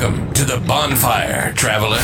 [0.00, 2.00] Welcome to the bonfire, traveler.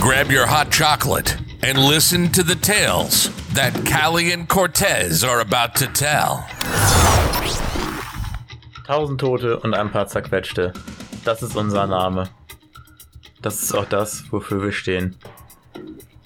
[0.00, 5.74] Grab your hot chocolate and listen to the tales that Callie and Cortez are about
[5.76, 6.44] to tell.
[8.86, 10.74] Tausend Tote und ein paar zerquetschte.
[11.24, 12.28] Das ist unser Name.
[13.40, 15.16] Das ist auch das, wofür wir stehen.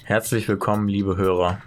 [0.02, 1.62] Herzlich willkommen, liebe Hörer.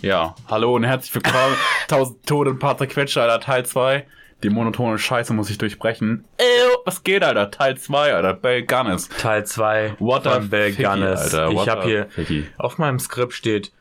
[0.00, 1.56] Ja, hallo und herzlich willkommen.
[1.88, 4.06] Tausend Tote und Patrick Quetscher, Alter, Teil 2.
[4.44, 6.24] Die monotone Scheiße muss ich durchbrechen.
[6.38, 7.50] Ew, was geht, Alter?
[7.50, 8.32] Teil 2, Alter.
[8.34, 9.08] Bell Gunnis.
[9.10, 11.20] Teil 2 What von Bell Ficky, Gunnis.
[11.34, 11.52] Alter.
[11.54, 12.46] What Ich habe a hier Ficky.
[12.56, 13.72] auf meinem Skript steht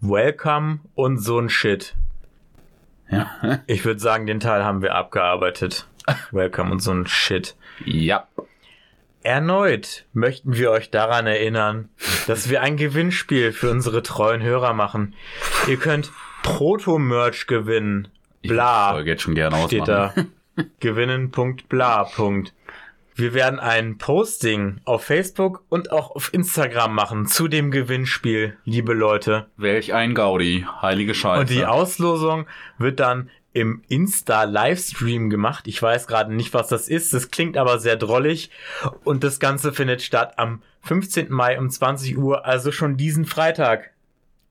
[0.00, 1.94] Welcome und so ein Shit.
[3.08, 3.60] Ja.
[3.68, 5.86] Ich würde sagen, den Teil haben wir abgearbeitet.
[6.32, 7.54] Welcome und so ein Shit.
[7.84, 8.26] ja.
[9.22, 11.88] Erneut möchten wir euch daran erinnern,
[12.26, 15.14] dass wir ein Gewinnspiel für unsere treuen Hörer machen.
[15.66, 16.10] Ihr könnt
[16.42, 18.08] Proto-Merch gewinnen.
[18.42, 18.94] Ich Bla.
[18.94, 20.12] würde jetzt schon gerne steht ausmachen.
[20.16, 20.24] da.
[20.80, 22.08] Gewinnen.bla.
[23.16, 28.92] Wir werden ein Posting auf Facebook und auch auf Instagram machen zu dem Gewinnspiel, liebe
[28.92, 29.46] Leute.
[29.56, 30.66] Welch ein Gaudi.
[30.82, 31.40] Heilige Scheiße.
[31.40, 35.68] Und die Auslosung wird dann im Insta-Livestream gemacht.
[35.68, 37.14] Ich weiß gerade nicht, was das ist.
[37.14, 38.50] Das klingt aber sehr drollig.
[39.04, 41.30] Und das Ganze findet statt am 15.
[41.30, 43.93] Mai um 20 Uhr, also schon diesen Freitag.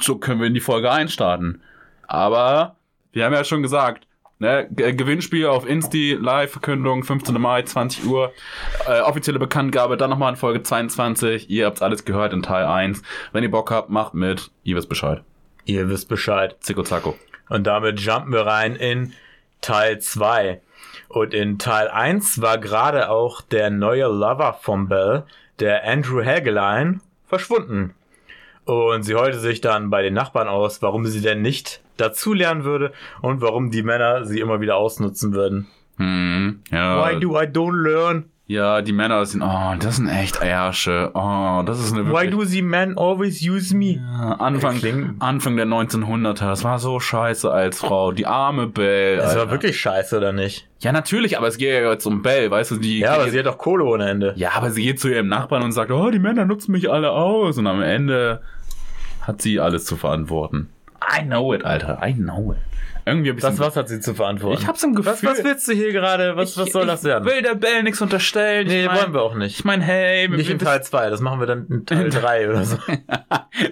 [0.00, 1.60] So können wir in die Folge einstarten.
[2.06, 2.76] Aber
[3.12, 4.06] wir haben ja schon gesagt,
[4.38, 7.38] ne, G- Gewinnspiel auf Insti, Live-Verkündung, 15.
[7.40, 8.32] Mai, 20 Uhr.
[8.86, 11.50] Äh, offizielle Bekanntgabe, dann nochmal in Folge 22.
[11.50, 13.02] Ihr habt's alles gehört in Teil 1.
[13.32, 14.50] Wenn ihr Bock habt, macht mit.
[14.64, 15.22] Ihr wisst Bescheid.
[15.66, 16.56] Ihr wisst Bescheid.
[16.60, 17.16] Zicko Zacko.
[17.48, 19.12] Und damit jumpen wir rein in
[19.60, 20.60] Teil 2.
[21.08, 25.26] Und in Teil 1 war gerade auch der neue Lover von Belle,
[25.58, 27.94] der Andrew Helgelein, verschwunden.
[28.64, 32.92] Und sie heulte sich dann bei den Nachbarn aus, warum sie denn nicht dazulernen würde
[33.20, 35.68] und warum die Männer sie immer wieder ausnutzen würden.
[35.96, 37.04] Hm, ja.
[37.04, 38.31] Why do I don't learn?
[38.52, 41.10] Ja, die Männer sind, oh, das sind echt Ärsche.
[41.14, 42.30] Oh, das ist eine Why wirklich...
[42.32, 43.94] do the men always use me?
[43.94, 48.12] Ja, Anfang, Anfang der 1900er, das war so scheiße als Frau.
[48.12, 49.16] Die arme Belle.
[49.16, 50.68] Das war wirklich scheiße, oder nicht?
[50.80, 52.98] Ja, natürlich, aber es geht ja jetzt um Belle, weißt du, die.
[52.98, 54.34] Ja, aber sie hat doch Kohle ohne Ende.
[54.36, 57.10] ja, aber sie geht zu ihrem Nachbarn und sagt, oh, die Männer nutzen mich alle
[57.10, 57.56] aus.
[57.56, 58.42] Und am Ende
[59.22, 60.68] hat sie alles zu verantworten.
[61.02, 62.02] I know it, Alter.
[62.06, 62.71] I know it.
[63.04, 63.52] Irgendwie ein bisschen.
[63.52, 64.62] Was, was hat sie zu verantworten?
[64.62, 65.12] Ich hab's im Gefühl.
[65.12, 66.36] was, was willst du hier gerade?
[66.36, 67.26] Was, was soll das werden?
[67.26, 68.66] Ich will der Belle nichts unterstellen.
[68.68, 69.58] Nee, ich mein, wollen wir auch nicht.
[69.58, 72.64] Ich meine, hey, Nicht in Teil 2, das machen wir dann in Teil 3 oder
[72.64, 72.78] so.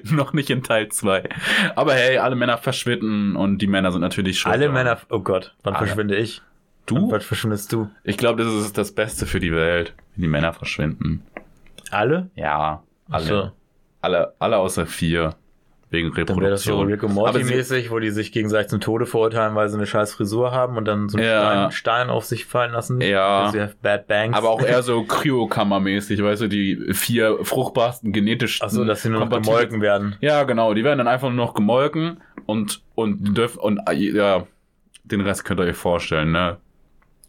[0.14, 1.28] noch nicht in Teil 2.
[1.76, 4.52] Aber hey, alle Männer verschwinden und die Männer sind natürlich schuld.
[4.52, 4.68] Alle.
[4.68, 5.86] Männer, oh Gott, wann Alle.
[5.86, 6.42] verschwinde ich?
[6.86, 7.10] Du?
[7.10, 7.88] Wann verschwindest du?
[8.02, 11.22] Ich glaube, das ist das Beste für die Welt, wenn die Männer verschwinden.
[11.90, 12.30] Alle?
[12.34, 13.24] Ja, alle.
[13.24, 13.52] So.
[14.00, 15.34] Alle, alle außer vier.
[15.92, 16.86] Wegen Dann wäre das so Reproduktion.
[16.86, 19.76] Rick und Aber Morty sie- mäßig, wo die sich gegenseitig zum Tode verurteilen, weil sie
[19.76, 21.70] eine scheiß Frisur haben und dann so einen Ja.
[21.72, 23.00] Stein, auf sich fallen lassen.
[23.00, 23.50] Ja.
[23.82, 24.36] Bad bangs.
[24.36, 28.60] aber auch eher so Kryokammer-mäßig, weißt du, die vier fruchtbarsten genetisch.
[28.62, 30.14] Ach so, dass sie nur noch gemolken werden.
[30.20, 34.46] Ja, genau, die werden dann einfach nur noch gemolken und, und dürfen, und, äh, ja,
[35.02, 36.58] den Rest könnt ihr euch vorstellen, ne?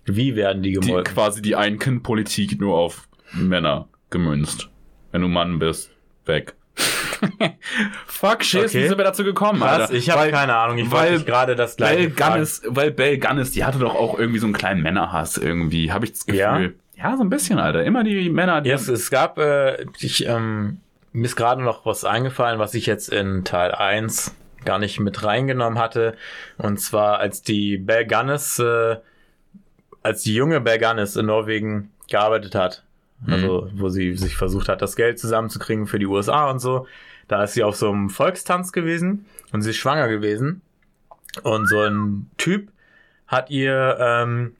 [0.06, 1.14] Wie werden die Die, gemolken?
[1.16, 4.70] quasi die Ein-Kind-Politik nur auf Männer gemünzt.
[5.12, 5.92] Wenn du Mann bist,
[6.26, 6.54] weg.
[8.06, 8.84] Fuck, shit, Okay.
[8.84, 9.82] wie sind wir dazu gekommen, Was?
[9.82, 9.94] Alter?
[9.94, 10.78] Ich habe keine Ahnung.
[10.78, 12.34] Ich weil gerade das gleiche fragen.
[12.34, 16.06] Gunnis, weil Belle Gunnis, die hatte doch auch irgendwie so einen kleinen Männerhass irgendwie, habe
[16.06, 16.40] ich das Gefühl.
[16.40, 16.60] Ja?
[16.96, 17.18] Ja?
[17.18, 17.84] so ein bisschen, Alter.
[17.84, 18.70] Immer die Männer, die.
[18.70, 20.80] Ja, es, gab, äh, ich, ähm,
[21.14, 24.36] mir ist gerade noch was eingefallen, was ich jetzt in Teil 1
[24.66, 26.16] gar nicht mit reingenommen hatte.
[26.58, 28.98] Und zwar, als die Bell Gunnis, äh,
[30.04, 32.84] als die junge Bell Gunnis in Norwegen gearbeitet hat,
[33.28, 36.88] also wo sie sich versucht hat, das Geld zusammenzukriegen für die USA und so,
[37.32, 40.62] da ist sie auf so einem Volkstanz gewesen und sie ist schwanger gewesen.
[41.44, 42.72] Und so ein Typ
[43.26, 44.58] hat ihr ähm,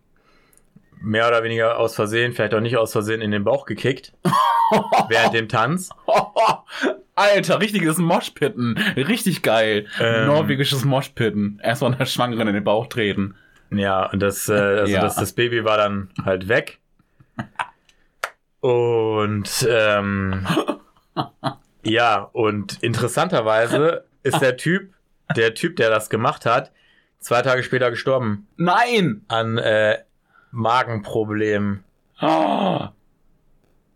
[1.02, 4.14] mehr oder weniger aus Versehen, vielleicht auch nicht aus Versehen, in den Bauch gekickt
[5.10, 5.90] während dem Tanz.
[7.16, 8.78] Alter, richtiges Moshpitten.
[8.96, 9.88] Richtig geil.
[10.00, 10.28] Ähm.
[10.28, 11.60] Norwegisches Moshpitten.
[11.62, 13.36] Erstmal einer Schwangeren in den Bauch treten.
[13.70, 15.02] Ja, und das, äh, also Ja.
[15.02, 16.80] das, das Baby war dann halt weg.
[18.62, 20.46] Und ähm,
[21.84, 24.94] ja, und interessanterweise ist der Typ,
[25.36, 26.72] der Typ, der das gemacht hat,
[27.20, 29.24] zwei Tage später gestorben Nein!
[29.28, 30.00] an äh,
[30.52, 31.84] Magenproblemen.
[32.22, 32.88] Oh.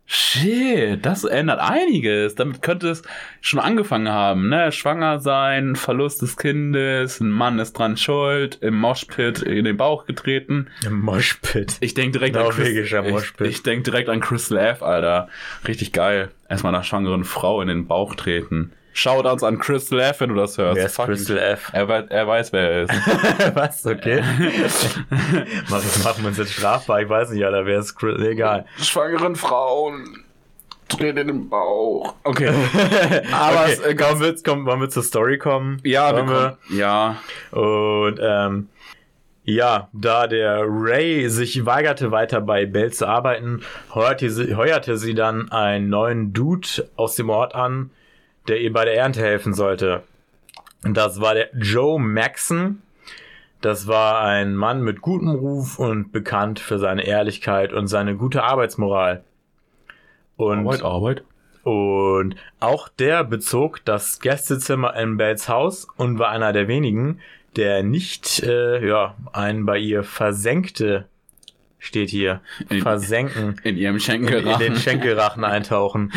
[0.08, 2.36] Shit, das ändert einiges.
[2.36, 3.02] Damit könnte es
[3.40, 4.70] schon angefangen haben, ne?
[4.70, 10.06] Schwanger sein, Verlust des Kindes, ein Mann ist dran schuld, im Moshpit in den Bauch
[10.06, 10.68] getreten.
[10.86, 11.78] Im Moshpit.
[11.80, 13.48] Ich denk direkt an Norwegischer Moshpit.
[13.48, 15.28] ich, ich denk direkt an Crystal F, Alter.
[15.66, 16.30] Richtig geil.
[16.48, 18.72] Erstmal einer schwangeren Frau in den Bauch treten.
[18.96, 20.76] Shoutouts an Crystal F, wenn du das hörst.
[20.76, 21.70] Wer ist Fucking- Crystal F?
[21.74, 22.92] Er, weiß- er weiß, wer er ist.
[23.54, 23.84] Was?
[23.86, 24.22] Okay.
[25.68, 27.02] Mach, machen wir uns jetzt strafbar.
[27.02, 28.26] Ich weiß nicht, Alter, wer ist Crystal?
[28.26, 28.64] Egal.
[28.80, 30.24] Schwangeren Frauen
[30.88, 32.14] treten in den Bauch.
[32.24, 32.48] Okay.
[33.32, 35.78] Aber okay, es, äh, komm, wir, komm, wollen wir zur Story kommen?
[35.84, 37.16] Ja, wir Wollen kommen, ja.
[37.50, 38.68] Und ähm,
[39.44, 43.60] ja, da der Ray sich weigerte, weiter bei Bell zu arbeiten,
[43.94, 46.66] heuerte sie, heuerte sie dann einen neuen Dude
[46.96, 47.90] aus dem Ort an,
[48.48, 50.02] der ihr bei der Ernte helfen sollte.
[50.84, 52.82] Und das war der Joe Maxon.
[53.60, 58.42] Das war ein Mann mit gutem Ruf und bekannt für seine Ehrlichkeit und seine gute
[58.42, 59.24] Arbeitsmoral.
[60.36, 61.24] Und Arbeit, Arbeit.
[61.62, 67.20] und auch der bezog das Gästezimmer in Bells Haus und war einer der wenigen,
[67.56, 71.06] der nicht, äh, ja, einen bei ihr versenkte,
[71.78, 74.66] steht hier, In- versenken, In ihrem in, Schenkelrachen.
[74.66, 76.12] in den Schenkelrachen eintauchen.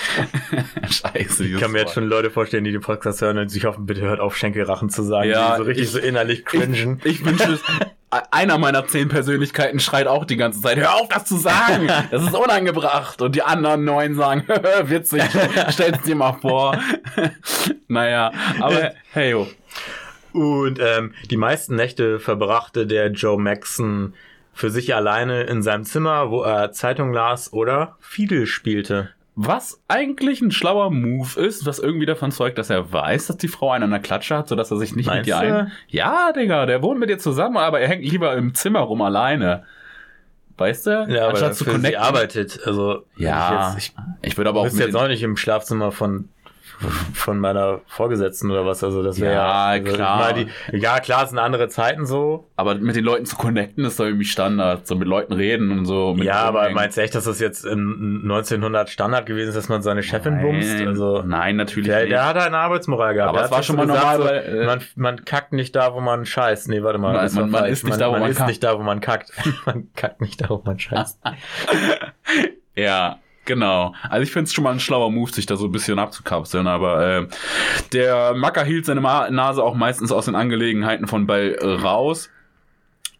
[0.90, 1.44] Scheiße.
[1.44, 4.00] Ich kann mir jetzt schon Leute vorstellen, die den Podcast hören und sich hoffen, bitte
[4.02, 7.00] hört auf, Schenkelrachen zu sagen, Ja, die so richtig ich- so innerlich cringen.
[7.04, 7.60] Ich, ich wünsche es.
[8.32, 11.86] Einer meiner zehn Persönlichkeiten schreit auch die ganze Zeit, hör auf, das zu sagen!
[12.10, 13.22] Das ist unangebracht!
[13.22, 14.42] Und die anderen neun sagen,
[14.82, 15.22] witzig,
[15.68, 16.76] stell's dir mal vor.
[17.86, 19.46] naja, aber hey, yo.
[20.32, 24.14] Und ähm, die meisten Nächte verbrachte der Joe Maxon
[24.52, 29.10] für sich alleine in seinem Zimmer, wo er Zeitung las oder Fiedel spielte.
[29.36, 33.48] Was eigentlich ein schlauer Move ist, was irgendwie davon zeugt, dass er weiß, dass die
[33.48, 35.40] Frau einen an der Klatsche hat, sodass er sich nicht Meinst mit du?
[35.40, 35.72] ein...
[35.88, 39.64] Ja, Digga, der wohnt mit dir zusammen, aber er hängt lieber im Zimmer rum alleine.
[40.58, 40.90] Weißt du?
[41.08, 42.02] Ja, aber Anstatt zu für sie connecten.
[42.02, 42.60] arbeitet.
[42.66, 45.90] Also Ja, ich, jetzt, ich würde aber ich auch wüsste jetzt auch nicht im Schlafzimmer
[45.90, 46.28] von
[47.12, 48.82] von meiner Vorgesetzten oder was.
[48.82, 50.32] Also das wäre Ja, also klar.
[50.32, 52.48] die, ja klar, es sind andere Zeiten so.
[52.56, 54.86] Aber mit den Leuten zu connecten ist doch irgendwie Standard.
[54.86, 56.16] So mit Leuten reden und so.
[56.18, 56.76] Ja, aber rumhängen.
[56.76, 60.34] meinst du echt, dass das jetzt in 1900 Standard gewesen ist, dass man seine Chefin
[60.34, 60.80] Nein, bumst?
[60.86, 62.12] Also nein, natürlich der, nicht.
[62.12, 63.28] der hat halt eine Arbeitsmoral gehabt.
[63.36, 65.94] Aber es war schon mal gesagt, normal, so, weil, äh, man, man kackt nicht da,
[65.94, 66.68] wo man scheißt.
[66.68, 67.12] Nee, warte mal.
[67.12, 68.48] Man- man- man ist nicht da, wo man ist kackt.
[68.48, 69.30] nicht da, wo man kackt.
[69.66, 71.18] man kackt nicht da, wo man scheißt.
[72.76, 73.94] Ja, genau.
[74.08, 76.66] Also ich finde es schon mal ein schlauer Move, sich da so ein bisschen abzukapseln,
[76.66, 77.28] aber äh,
[77.92, 82.30] der Macker hielt seine Ma Nase auch meistens aus den Angelegenheiten von Bell äh, raus.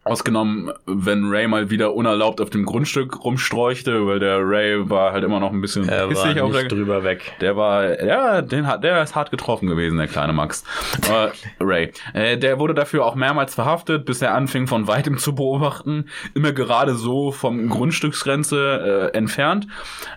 [0.03, 5.23] Ausgenommen, wenn Ray mal wieder unerlaubt auf dem Grundstück rumstreuchte, weil der Ray war halt
[5.23, 7.33] immer noch ein bisschen Er war pissig auf der drüber weg.
[7.39, 10.63] Der war, ja, den hat, der ist hart getroffen gewesen, der kleine Max.
[11.07, 11.29] äh,
[11.63, 11.91] Ray.
[12.13, 16.05] Äh, der wurde dafür auch mehrmals verhaftet, bis er anfing von weitem zu beobachten.
[16.33, 19.67] Immer gerade so vom Grundstücksgrenze äh, entfernt,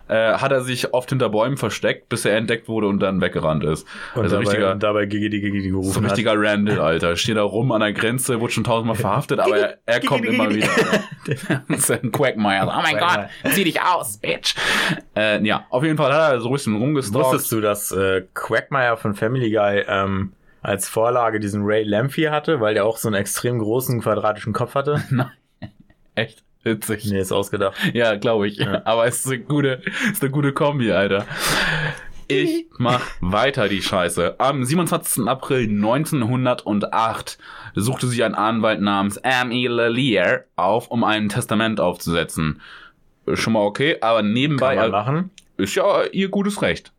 [0.08, 3.64] äh, hat er sich oft hinter Bäumen versteckt, bis er entdeckt wurde und dann weggerannt
[3.64, 3.86] ist.
[4.14, 7.16] Und also dabei, richtiger, und dabei Gigi die Gigi gerufen so ein richtiger Randall, Alter.
[7.16, 10.50] Steht da rum an der Grenze, wurde schon tausendmal verhaftet, aber er, er kommt immer
[10.50, 10.68] wieder.
[12.02, 12.66] ein Quagmire.
[12.66, 14.54] Oh mein Gott, zieh dich aus, Bitch.
[15.16, 17.26] Äh, ja, auf jeden Fall hat er so ein bisschen rumgestalkt.
[17.28, 22.60] Wusstest du, dass äh, Quagmire von Family Guy ähm, als Vorlage diesen Ray Lamphy hatte,
[22.60, 25.02] weil der auch so einen extrem großen quadratischen Kopf hatte?
[26.14, 27.04] Echt witzig.
[27.06, 27.76] nee, ist ausgedacht.
[27.92, 28.66] Ja, glaube ich.
[28.66, 31.26] Aber es ist eine gute, ist eine gute Kombi, Alter.
[32.42, 34.36] Ich mach weiter die Scheiße.
[34.38, 35.26] Am 27.
[35.26, 37.38] April 1908
[37.74, 39.66] suchte sie einen Anwalt namens M.E.
[39.68, 42.60] Lalier auf, um ein Testament aufzusetzen.
[43.32, 45.30] Schon mal okay, aber nebenbei Kann man machen.
[45.56, 46.92] ist ja ihr gutes Recht.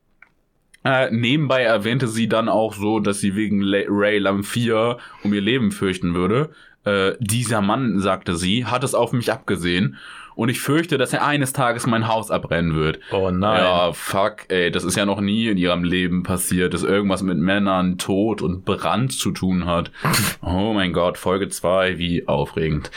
[0.84, 5.42] Äh, nebenbei erwähnte sie dann auch so, dass sie wegen Le Ray Lamphir um ihr
[5.42, 6.52] Leben fürchten würde.
[6.84, 9.98] Äh, dieser Mann, sagte sie, hat es auf mich abgesehen
[10.36, 13.00] und ich fürchte, dass er eines Tages mein Haus abbrennen wird.
[13.12, 13.64] Oh nein.
[13.64, 17.38] Ja, fuck, ey, das ist ja noch nie in ihrem Leben passiert, dass irgendwas mit
[17.38, 19.92] Männern, Tod und Brand zu tun hat.
[20.42, 22.92] Oh mein Gott, Folge 2, wie aufregend.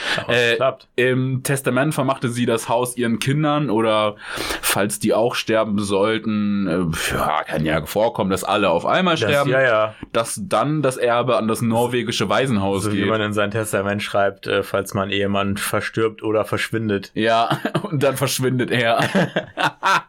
[0.57, 0.87] Klappt.
[0.97, 4.17] Im Testament vermachte sie das Haus ihren Kindern oder
[4.61, 9.23] falls die auch sterben sollten, äh, ja, kann ja vorkommen, dass alle auf einmal Das,
[9.31, 9.95] sterben, ja, ja.
[10.13, 13.09] dass dann das Erbe an das norwegische Waisenhaus So wie geht.
[13.09, 17.11] man in sein Testament schreibt, äh, falls mein Ehemann verstirbt oder verschwindet.
[17.15, 17.28] Ja,
[17.83, 19.01] und dann verschwindet er.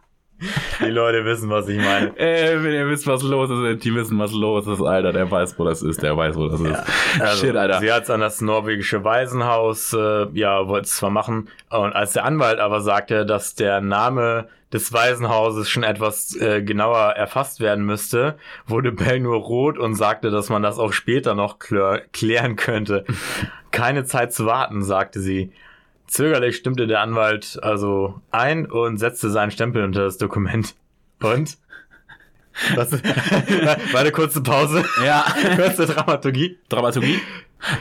[0.79, 2.17] Die Leute wissen, was ich meine.
[2.17, 5.59] Ey, wenn ihr wisst, was los ist, die wissen, was los ist, Alter, der weiß,
[5.59, 6.83] wo das ist, der weiß, wo das ist.
[7.19, 7.79] Also, Shit, Alter.
[7.79, 11.49] Sie hat es an das norwegische Waisenhaus, äh, ja, wollte es zwar machen.
[11.69, 17.13] Und als der Anwalt aber sagte, dass der Name des Waisenhauses schon etwas äh, genauer
[17.13, 21.59] erfasst werden müsste, wurde Bell nur rot und sagte, dass man das auch später noch
[21.59, 23.03] klär klären könnte.
[23.71, 25.51] Keine Zeit zu warten, sagte sie.
[26.09, 30.75] Zögerlich stimmte der Anwalt also ein und setzte seinen Stempel unter das Dokument.
[31.21, 31.57] Und?
[32.75, 32.91] Was?
[33.93, 34.83] War eine kurze Pause.
[35.05, 35.23] Ja.
[35.55, 36.57] Kurze Dramaturgie.
[36.67, 37.19] Dramaturgie?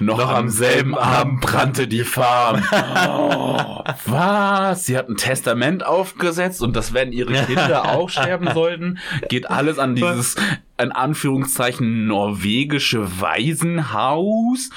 [0.00, 2.62] Noch, Noch am selben Abend brannte die Farm.
[3.08, 4.84] Oh, was?
[4.84, 9.78] Sie hat ein Testament aufgesetzt und dass wenn ihre Kinder auch sterben sollten, geht alles
[9.78, 10.36] an dieses,
[10.80, 14.70] in Anführungszeichen, norwegische Waisenhaus.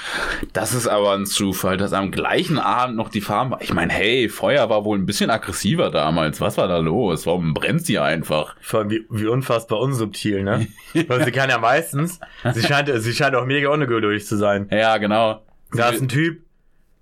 [0.52, 3.62] Das ist aber ein Zufall, dass am gleichen Abend noch die Farm war.
[3.62, 6.40] Ich meine, hey, Feuer war wohl ein bisschen aggressiver damals.
[6.40, 7.26] Was war da los?
[7.26, 8.56] Warum brennt sie einfach?
[8.60, 10.66] Vor allem wie, wie unfassbar unsubtil, ne?
[11.06, 12.18] Weil sie kann ja meistens,
[12.52, 14.68] sie scheint, sie scheint auch mega ungeduldig zu sein.
[14.70, 15.42] Ja, genau.
[15.72, 16.42] Da ist ein Typ,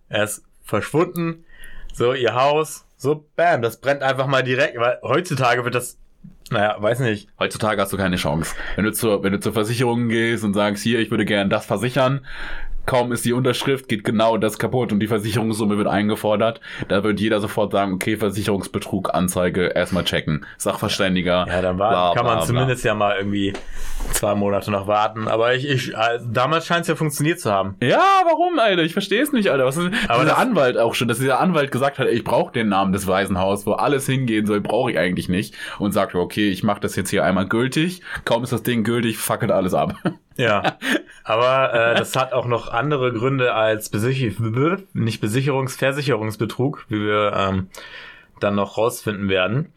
[0.08, 1.44] er ist verschwunden,
[1.92, 5.98] so ihr Haus, so bam, das brennt einfach mal direkt, weil heutzutage wird das,
[6.50, 7.28] naja, weiß nicht.
[7.38, 8.54] Heutzutage hast du keine Chance.
[8.74, 11.64] Wenn du zur, wenn du zur Versicherung gehst und sagst, hier, ich würde gern das
[11.64, 12.26] versichern,
[12.86, 16.60] kaum ist die Unterschrift, geht genau das kaputt und die Versicherungssumme wird eingefordert.
[16.88, 20.44] Da wird jeder sofort sagen, okay, Versicherungsbetrug, Anzeige, erstmal checken.
[20.58, 21.46] Sachverständiger.
[21.48, 22.46] Ja, dann war, bla, kann man bla, bla.
[22.46, 23.52] zumindest ja mal irgendwie
[24.12, 25.28] zwei Monate noch warten.
[25.28, 27.76] Aber ich, ich also damals scheint es ja funktioniert zu haben.
[27.82, 28.82] Ja, warum, Alter?
[28.82, 29.64] Ich verstehe es nicht, Alter.
[29.66, 32.52] Was ist Aber das- Anwalt auch schon, dass dieser Anwalt gesagt hat, ey, ich brauche
[32.52, 35.54] den Namen des Waisenhaus, wo alles hingehen soll, brauche ich eigentlich nicht.
[35.78, 38.00] Und sagt, okay, ich mache das jetzt hier einmal gültig.
[38.24, 39.94] Kaum ist das Ding gültig, fackelt alles ab.
[40.40, 40.78] Ja,
[41.24, 44.32] aber äh, das hat auch noch andere Gründe als Besicher
[44.94, 47.68] nicht Besicherungs Versicherungsbetrug, wie wir ähm,
[48.40, 49.72] dann noch rausfinden werden.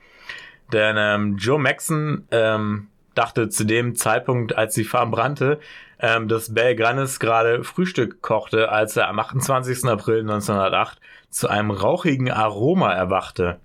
[0.72, 5.60] Denn ähm, Joe Maxon ähm, dachte zu dem Zeitpunkt, als die Farm brannte,
[6.00, 9.86] ähm, dass Bell Grannis gerade Frühstück kochte, als er am 28.
[9.86, 13.60] April 1908 zu einem rauchigen Aroma erwachte.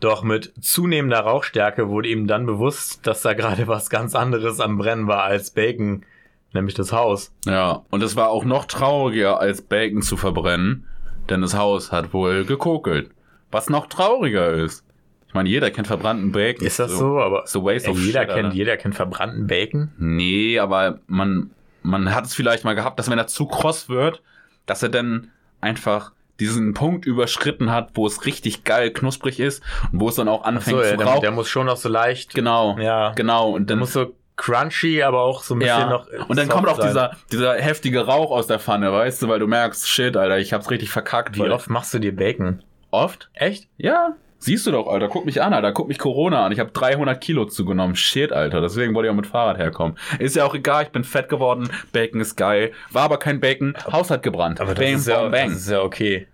[0.00, 4.78] Doch mit zunehmender Rauchstärke wurde ihm dann bewusst, dass da gerade was ganz anderes am
[4.78, 6.04] Brennen war als Bacon,
[6.52, 7.32] nämlich das Haus.
[7.46, 10.86] Ja, und es war auch noch trauriger, als Bacon zu verbrennen,
[11.30, 13.10] denn das Haus hat wohl gekokelt.
[13.50, 14.84] Was noch trauriger ist.
[15.28, 16.66] Ich meine, jeder kennt verbrannten Bacon.
[16.66, 17.18] Ist das so?
[17.18, 18.56] Aber So waste ey, of jeder shit, kennt, Alter.
[18.56, 19.90] jeder kennt verbrannten Bacon.
[19.96, 21.50] Nee, aber man,
[21.82, 24.22] man hat es vielleicht mal gehabt, dass wenn er zu kross wird,
[24.66, 25.30] dass er dann
[25.62, 30.28] einfach diesen Punkt überschritten hat, wo es richtig geil knusprig ist und wo es dann
[30.28, 31.20] auch anfängt So, zu der, rauchen.
[31.22, 32.34] der muss schon noch so leicht.
[32.34, 33.12] genau, Ja.
[33.14, 33.50] genau.
[33.50, 36.06] Und Der dann muss so crunchy, aber auch so ein bisschen ja, noch.
[36.28, 36.88] und dann kommt auch sein.
[36.88, 40.52] dieser, dieser heftige Rauch aus der Pfanne, weißt du, weil du merkst, shit, Alter, ich
[40.52, 41.36] hab's richtig verkackt.
[41.36, 42.62] Wie oft machst du dir Bacon?
[42.90, 43.30] Oft?
[43.34, 43.68] Echt?
[43.76, 44.14] Ja.
[44.38, 46.50] Siehst du doch, Alter, guck mich an, Alter, guck mich Corona an.
[46.50, 47.94] Ich habe 300 Kilo zugenommen.
[47.94, 49.96] Shit, Alter, deswegen wollte ich auch mit Fahrrad herkommen.
[50.18, 52.72] Ist ja auch egal, ich bin fett geworden, Bacon ist geil.
[52.90, 54.60] War aber kein Bacon, Haus hat gebrannt.
[54.60, 55.50] Aber das, Bam, ist ja, bang.
[55.50, 56.26] das ist ja okay.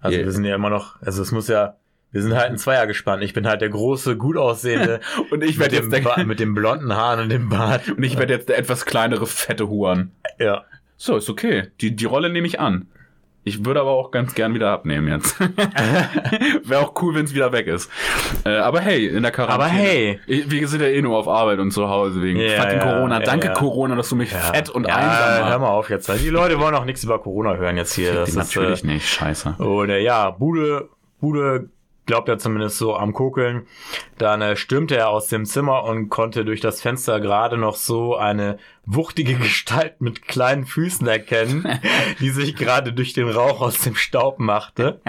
[0.00, 0.26] Also Yeah.
[0.26, 1.76] wir sind ja immer noch, also es muss ja,
[2.12, 3.22] wir sind halt ein Zweier gespannt.
[3.22, 6.94] Ich bin halt der große, gut aussehende Und ich werde jetzt der, mit dem blonden
[6.94, 7.88] Haaren und dem Bart.
[7.88, 10.12] und ich werde jetzt der etwas kleinere, fette Huan.
[10.38, 10.64] Ja.
[10.96, 11.68] So, ist okay.
[11.80, 12.88] Die, die Rolle nehme ich an.
[13.42, 15.40] Ich würde aber auch ganz gern wieder abnehmen jetzt.
[16.64, 17.90] Wäre auch cool, wenn es wieder weg ist.
[18.44, 19.64] Äh, aber hey, in der Quarantäne.
[19.64, 20.20] Aber hey.
[20.26, 22.84] Ich, wir sind ja eh nur auf Arbeit und zu Hause wegen Ja, fucking ja,
[22.84, 23.20] Corona.
[23.20, 23.52] Danke ja.
[23.54, 25.60] Corona, dass du mich fett und ja, einsam Hör machst.
[25.60, 26.12] mal auf jetzt.
[26.22, 28.12] Die Leute wollen auch nichts über Corona hören jetzt hier.
[28.12, 29.54] Das ist, Natürlich äh, nicht, scheiße.
[29.56, 31.70] Und äh, ja, Bude, Bude
[32.10, 33.68] glaubt er zumindest so am Kokeln.
[34.18, 38.16] Dann äh, stürmte er aus dem Zimmer und konnte durch das Fenster gerade noch so
[38.16, 41.80] eine wuchtige Gestalt mit kleinen Füßen erkennen,
[42.18, 45.00] die sich gerade durch den Rauch aus dem Staub machte.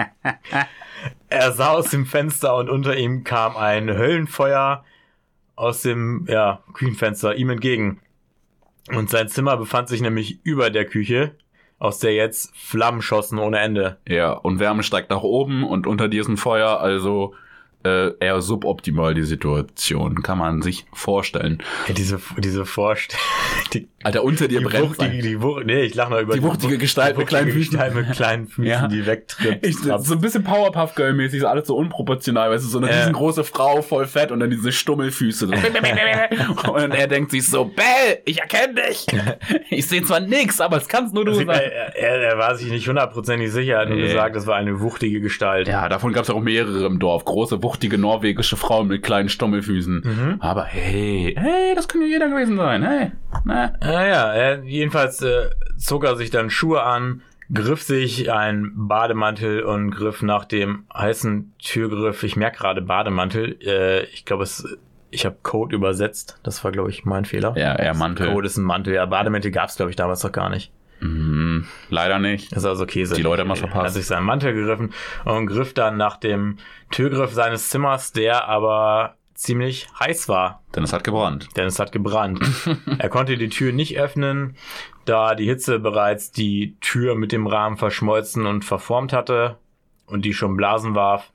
[1.28, 4.84] Er sah aus dem Fenster und unter ihm kam ein Höllenfeuer
[5.56, 7.98] aus dem ja, Küchenfenster ihm entgegen.
[8.94, 11.34] Und sein Zimmer befand sich nämlich über der Küche,
[11.82, 13.96] aus der jetzt Flammen schossen ohne Ende.
[14.06, 17.34] Ja, und Wärme steigt nach oben und unter diesem Feuer, also
[17.84, 21.60] äh, eher suboptimal die Situation, kann man sich vorstellen.
[21.88, 23.24] Ja, diese, diese Vorstellung.
[23.72, 26.42] Die, Alter, unter dir die brennt wuchtige, die Wuch, nee, ich lach noch über Die
[26.42, 27.72] wuchtige Gestalt mit kleinen Füßen.
[27.72, 28.88] Gestalt mit kleinen Füßen, Ja.
[28.88, 29.66] die wegtritt.
[29.66, 32.90] Ich, so ein bisschen Powerpuff Girl mäßig, so alles so unproportional, weißt du, so eine
[32.90, 32.98] Äh.
[32.98, 35.46] riesengroße Frau, voll fett und dann diese Stummelfüße.
[35.46, 35.52] So.
[36.72, 39.06] und er denkt sich so, Bell, ich erkenne dich.
[39.70, 41.48] Ich sehe zwar nix, aber es kannst nur du sein.
[41.48, 44.04] er, er, war sich nicht hundertprozentig sicher, er hat nur Nee.
[44.08, 45.66] gesagt, das war eine wuchtige Gestalt.
[45.68, 47.24] Ja, davon gab es auch mehrere im Dorf.
[47.24, 50.36] Große, wuchtige norwegische Frauen mit kleinen Stummelfüßen.
[50.40, 52.82] Aber hey, hey, das kann ja jeder gewesen sein.
[52.82, 53.12] Hey,
[53.44, 53.74] ne?
[53.80, 57.22] Naja, er, jedenfalls äh, zog er sich dann Schuhe an,
[57.52, 62.22] griff sich ein Bademantel und griff nach dem heißen Türgriff.
[62.22, 63.58] Ich merke gerade Bademantel.
[63.62, 64.66] Äh, ich glaube, es,
[65.10, 66.38] ich habe Code übersetzt.
[66.42, 67.54] Das war, glaube ich, mein Fehler.
[67.56, 68.32] Ja, eher Mantel.
[68.32, 68.94] Code ist ein Mantel.
[68.94, 70.72] Ja, Bademantel gab es, glaube ich, damals noch gar nicht.
[71.00, 72.52] Mhm, leider nicht.
[72.52, 73.16] Das ist also Käse.
[73.16, 73.82] Die Leute haben was verpasst.
[73.82, 74.94] Er hat sich seinen Mantel gegriffen
[75.24, 76.58] und griff dann nach dem
[76.90, 80.62] Türgriff seines Zimmers, der aber ziemlich heiß war.
[80.74, 81.48] Denn es hat gebrannt.
[81.56, 82.40] Denn es hat gebrannt.
[82.98, 84.56] er konnte die Tür nicht öffnen,
[85.04, 89.58] da die Hitze bereits die Tür mit dem Rahmen verschmolzen und verformt hatte
[90.06, 91.32] und die schon Blasen warf.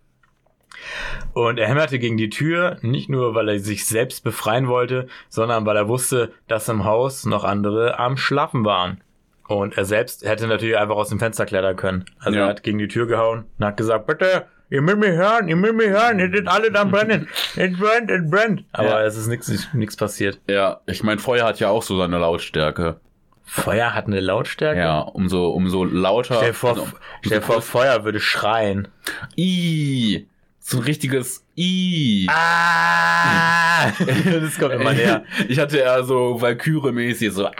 [1.34, 5.66] Und er hämmerte gegen die Tür, nicht nur weil er sich selbst befreien wollte, sondern
[5.66, 9.02] weil er wusste, dass im Haus noch andere am Schlafen waren.
[9.48, 12.06] Und er selbst hätte natürlich einfach aus dem Fenster klettern können.
[12.20, 12.46] Also Ja.
[12.46, 15.56] er hat gegen die Tür gehauen und hat gesagt, bitte, ihr müsst mich hören, ihr
[15.56, 17.28] müsst mich hören, ihr seid alle dann brennen.
[17.56, 18.64] Es brennt, es brennt.
[18.74, 19.06] Aber Ja.
[19.06, 20.40] es ist nichts nichts passiert.
[20.50, 23.00] Ja, ich meine, Feuer hat ja auch so seine Lautstärke.
[23.44, 24.80] Feuer hat eine Lautstärke?
[24.80, 26.36] Ja, umso, umso lauter.
[26.36, 26.88] Stell dir vor, also,
[27.26, 28.90] stell vor, Feuer würde schreien.
[29.38, 30.28] I.
[30.60, 32.28] So ein richtiges I.
[32.30, 33.88] Ah!
[34.42, 35.24] das kommt immer näher.
[35.48, 37.52] Ich hatte ja so Valkyrie-mäßig so, ah,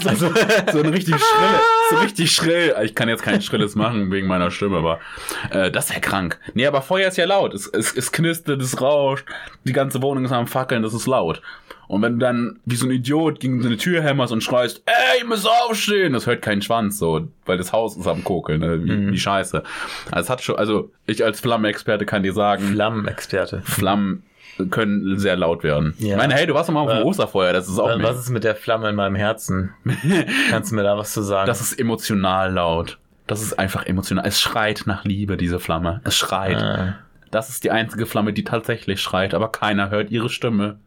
[0.00, 0.32] so, so,
[0.72, 2.74] so ein richtig schrill, so richtig schrill.
[2.84, 5.00] Ich kann jetzt kein Schrilles machen wegen meiner Stimme, aber
[5.50, 6.38] äh, das ist ja krank.
[6.54, 7.54] Nee, aber Feuer ist ja laut.
[7.54, 9.26] Es, es, es knistert, es rauscht,
[9.64, 11.42] die ganze Wohnung ist am Fackeln, das ist laut.
[11.88, 14.82] Und wenn du dann wie so ein Idiot gegen so eine Tür hämmerst und schreist,
[14.86, 18.60] ey, ich muss aufstehen, das hört keinen Schwanz so, weil das Haus ist am Kokeln,
[18.60, 18.82] ne?
[18.82, 19.12] wie, Mhm.
[19.12, 19.62] wie scheiße.
[20.10, 23.60] Also, es hat schon, also ich als Flammenexperte kann dir sagen, Flammenexperte.
[23.64, 24.22] Flammen
[24.70, 25.94] können sehr laut werden.
[25.98, 26.12] Ja.
[26.12, 27.96] Ich meine, hey, du warst doch mal auf dem Äh, Osterfeuer, das ist auch Was
[27.98, 28.10] nicht.
[28.10, 29.72] ist mit der Flamme in meinem Herzen?
[30.50, 31.46] Kannst du mir da was zu sagen?
[31.46, 32.98] Das ist emotional laut.
[33.26, 34.26] Das ist einfach emotional.
[34.26, 36.00] Es schreit nach Liebe, diese Flamme.
[36.04, 36.56] Es schreit.
[36.56, 36.96] Ah.
[37.30, 40.78] Das ist die einzige Flamme, die tatsächlich schreit, aber keiner hört ihre Stimme.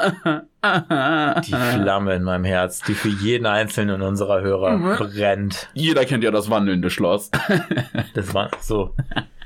[0.00, 4.96] die Flamme in meinem Herz, die für jeden einzelnen unserer Hörer Mhm.
[4.96, 5.68] brennt.
[5.74, 7.30] Jeder kennt ja das wandelnde Schloss.
[8.14, 8.94] Das war so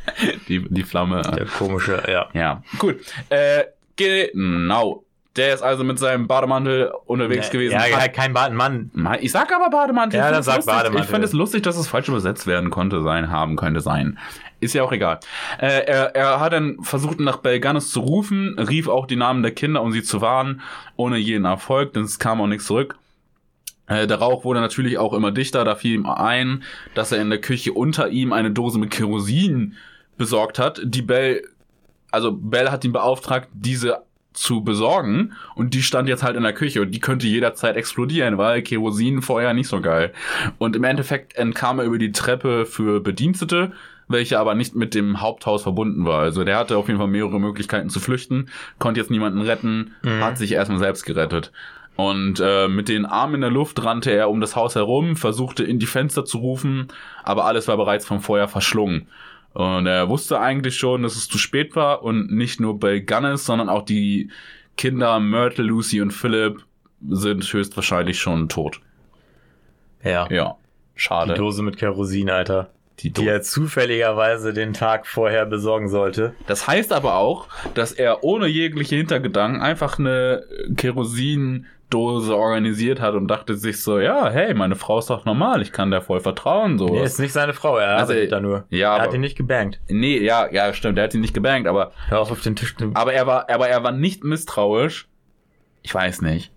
[0.49, 1.23] die, die Flamme.
[1.23, 2.29] der komische, ja.
[2.33, 2.97] Ja, gut.
[3.29, 3.65] Äh,
[3.97, 5.05] genau.
[5.37, 7.73] Der ist also mit seinem Bademantel unterwegs gewesen.
[7.73, 8.91] Ja, ja, kein Bad, Mann.
[8.93, 10.19] Mann, Ich sag aber Bademantel.
[10.21, 10.67] Ja, dann sag.
[10.67, 11.05] Bademantel.
[11.05, 14.19] Ich finde es lustig, dass es falsch übersetzt werden konnte, sein, haben könnte sein.
[14.61, 15.21] Ist ja auch egal.
[15.59, 19.53] Äh, er, er hat dann versucht, nach Belganis zu rufen, rief auch die Namen der
[19.53, 20.61] Kinder, um sie zu warnen,
[20.97, 22.97] ohne jeden Erfolg, denn es kam auch nichts zurück.
[23.87, 26.63] Äh, der Rauch wurde natürlich auch immer dichter, da fiel ihm ein,
[26.95, 29.77] dass er in der Küche unter ihm eine Dose mit Kerosin
[30.23, 30.81] besorgt hat.
[30.85, 31.43] Die Bell,
[32.13, 36.55] also Bell hat ihn beauftragt, diese zu besorgen und die stand jetzt halt in der
[36.55, 40.13] Küche und die könnte jederzeit explodieren, weil Kerosinfeuer nicht so geil.
[40.59, 43.73] Und im Endeffekt entkam er über die Treppe für Bedienstete,
[44.09, 46.21] welche aber nicht mit dem Haupthaus verbunden war.
[46.21, 50.25] Also der hatte auf jeden Fall mehrere Möglichkeiten zu flüchten, konnte jetzt niemanden retten, Mhm.
[50.25, 51.53] hat sich erstmal selbst gerettet.
[51.95, 55.63] Und äh, mit den Armen in der Luft rannte er um das Haus herum, versuchte
[55.63, 56.89] in die Fenster zu rufen,
[57.23, 59.09] aber alles war bereits vom Feuer verschlungen.
[59.55, 63.45] Und er wusste eigentlich schon, dass es zu spät war und nicht nur bei Gunnis,
[63.45, 64.31] sondern auch die
[64.77, 66.65] Kinder Myrtle, Lucy und Philip
[67.09, 68.81] sind höchstwahrscheinlich schon tot.
[70.03, 70.27] Ja.
[70.31, 70.57] Ja,
[70.97, 71.35] Die schade.
[71.35, 72.71] Dose mit Kerosin, Alter.
[73.01, 76.35] Die Die er zufälligerweise den Tag vorher besorgen sollte.
[76.47, 80.45] Das heißt aber auch, dass er ohne jegliche Hintergedanken einfach eine
[81.93, 85.73] Kerosindose organisiert hat und dachte sich so, ja, hey, meine Frau ist doch normal, ich
[85.73, 86.79] kann der voll vertrauen.
[86.79, 86.87] So.
[86.87, 88.65] Nee, ist nicht seine Frau, er Also, da nur.
[88.71, 89.81] ja, er hat aber- ihn nicht gebankt.
[89.89, 92.75] Nee, ja, ja, stimmt, der hat ihn nicht gebankt, aber, Hör auf, auf den Tisch.
[92.95, 95.09] aber er war, aber er war nicht misstrauisch.
[95.83, 96.51] Ich weiß nicht.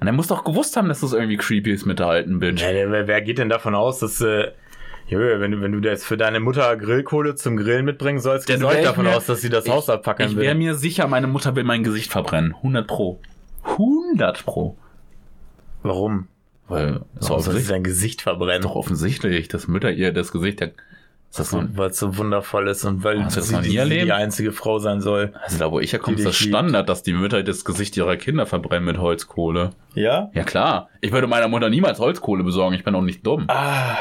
[0.00, 2.62] Und er muss doch gewusst haben, dass das irgendwie creepy ist mit der alten Bitch.
[2.62, 4.48] Ja, wer, wer geht denn davon aus, dass, äh,
[5.08, 8.62] Junge, wenn du, wenn du jetzt für deine Mutter Grillkohle zum Grillen mitbringen sollst, gehst
[8.62, 10.58] du ich davon mir- aus, dass sie das Haus abfackeln Ich wäre will.
[10.58, 12.54] mir sicher, meine Mutter will mein Gesicht verbrennen.
[12.62, 13.18] 100 pro.
[13.64, 13.99] 100
[14.44, 14.76] pro.
[15.82, 16.28] Warum?
[16.68, 18.62] Weil, soll offensichtlich, sein Gesicht verbrennen?
[18.62, 20.70] doch offensichtlich, dass Mütter ihr das Gesicht, der,
[21.34, 24.78] das so, Weil es so wundervoll ist und weil das sie die, die einzige Frau
[24.78, 25.32] sein soll.
[25.42, 26.36] also da wo ich herkomme, ist das.
[26.36, 29.70] Standard, dass die Mütter das Gesicht ihrer Kinder verbrennen mit Holzkohle.
[29.94, 30.30] Ja?
[30.32, 33.44] Ja klar, ich würde meiner Mutter niemals Holzkohle besorgen, ich bin auch nicht dumm.
[33.48, 33.96] Ah,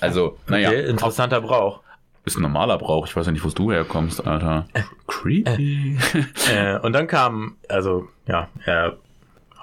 [0.00, 1.80] Also, naja, okay, interessanter Brauch.
[2.24, 4.66] ist ein normaler Brauch, ich weiß ja nicht, wo du herkommst, Alter.
[5.06, 5.98] Creepy.
[6.54, 8.96] äh, und dann kam, also, ja, er,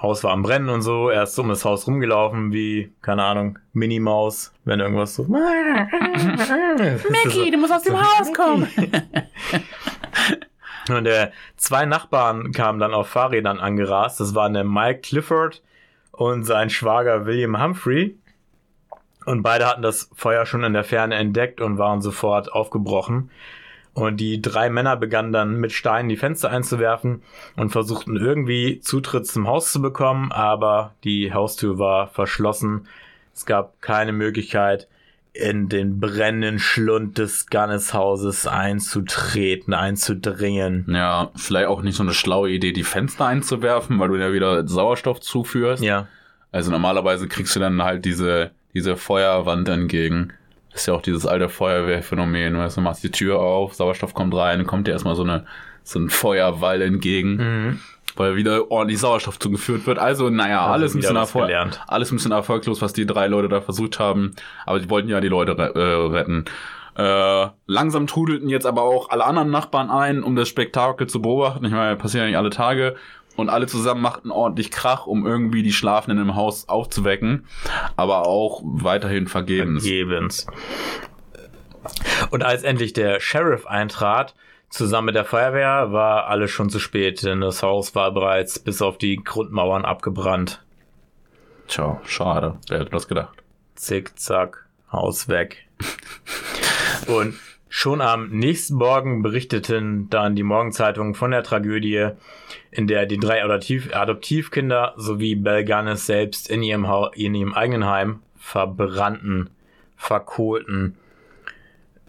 [0.00, 3.58] Haus war am Brennen und so, er ist um das Haus rumgelaufen, wie, keine Ahnung,
[3.72, 5.24] Minimaus, wenn irgendwas so.
[5.28, 5.40] Mickey,
[7.50, 8.68] du musst aus dem Haus kommen.
[10.88, 14.20] Und äh, zwei Nachbarn kamen dann auf Fahrrädern angerast.
[14.20, 15.62] Das waren der Mike Clifford
[16.12, 18.16] und sein Schwager William Humphrey.
[19.26, 23.30] Und beide hatten das Feuer schon in der Ferne entdeckt und waren sofort aufgebrochen.
[23.98, 27.22] Und die drei Männer begannen dann mit Steinen die Fenster einzuwerfen
[27.56, 32.86] und versuchten irgendwie Zutritt zum Haus zu bekommen, aber die Haustür war verschlossen.
[33.34, 34.86] Es gab keine Möglichkeit,
[35.32, 40.86] in den brennenden Schlund des Gunnes-Hauses einzutreten, einzudringen.
[40.88, 44.68] Ja, vielleicht auch nicht so eine schlaue Idee, die Fenster einzuwerfen, weil du ja wieder
[44.68, 45.82] Sauerstoff zuführst.
[45.82, 46.06] Ja.
[46.52, 50.34] Also normalerweise kriegst du dann halt diese, diese Feuerwand entgegen.
[50.78, 52.56] Das ist ja auch dieses alte Feuerwehrphänomen.
[52.56, 55.44] Weißt du, machst die Tür auf, Sauerstoff kommt rein, dann kommt dir erstmal so, eine,
[55.82, 57.80] so ein Feuerwall entgegen, Mhm.
[58.16, 59.98] weil wieder ordentlich Sauerstoff zugeführt wird.
[59.98, 61.50] Also, naja, Also alles, ein bisschen Erfolg,
[61.88, 64.34] alles ein bisschen erfolglos, was die drei Leute da versucht haben.
[64.66, 66.44] Aber die wollten ja die Leute re äh, retten.
[66.96, 71.64] Äh, langsam trudelten jetzt aber auch alle anderen Nachbarn ein, um das Spektakel zu beobachten.
[71.64, 72.96] Ich meine, passiert ja nicht alle Tage.
[73.38, 77.46] Und alle zusammen machten ordentlich Krach, um irgendwie die Schlafenden im Haus aufzuwecken.
[77.94, 79.84] Aber auch weiterhin vergebens.
[79.84, 80.46] Vergebens.
[82.32, 84.34] Und als endlich der Sheriff eintrat,
[84.70, 88.82] zusammen mit der Feuerwehr, war alles schon zu spät, denn das Haus war bereits bis
[88.82, 90.64] auf die Grundmauern abgebrannt.
[91.68, 92.58] Tja, schade.
[92.66, 93.38] Wer hätte das gedacht?
[93.76, 95.68] Zick, zack, Haus weg.
[97.06, 102.10] Und schon am nächsten Morgen berichteten dann die Morgenzeitungen von der Tragödie,
[102.70, 107.54] in der die drei Adoptiv Adoptivkinder sowie Belle Gunnis selbst in ihrem, Hau in ihrem
[107.54, 109.50] eigenen Heim verbrannten,
[109.96, 110.96] verkohlten.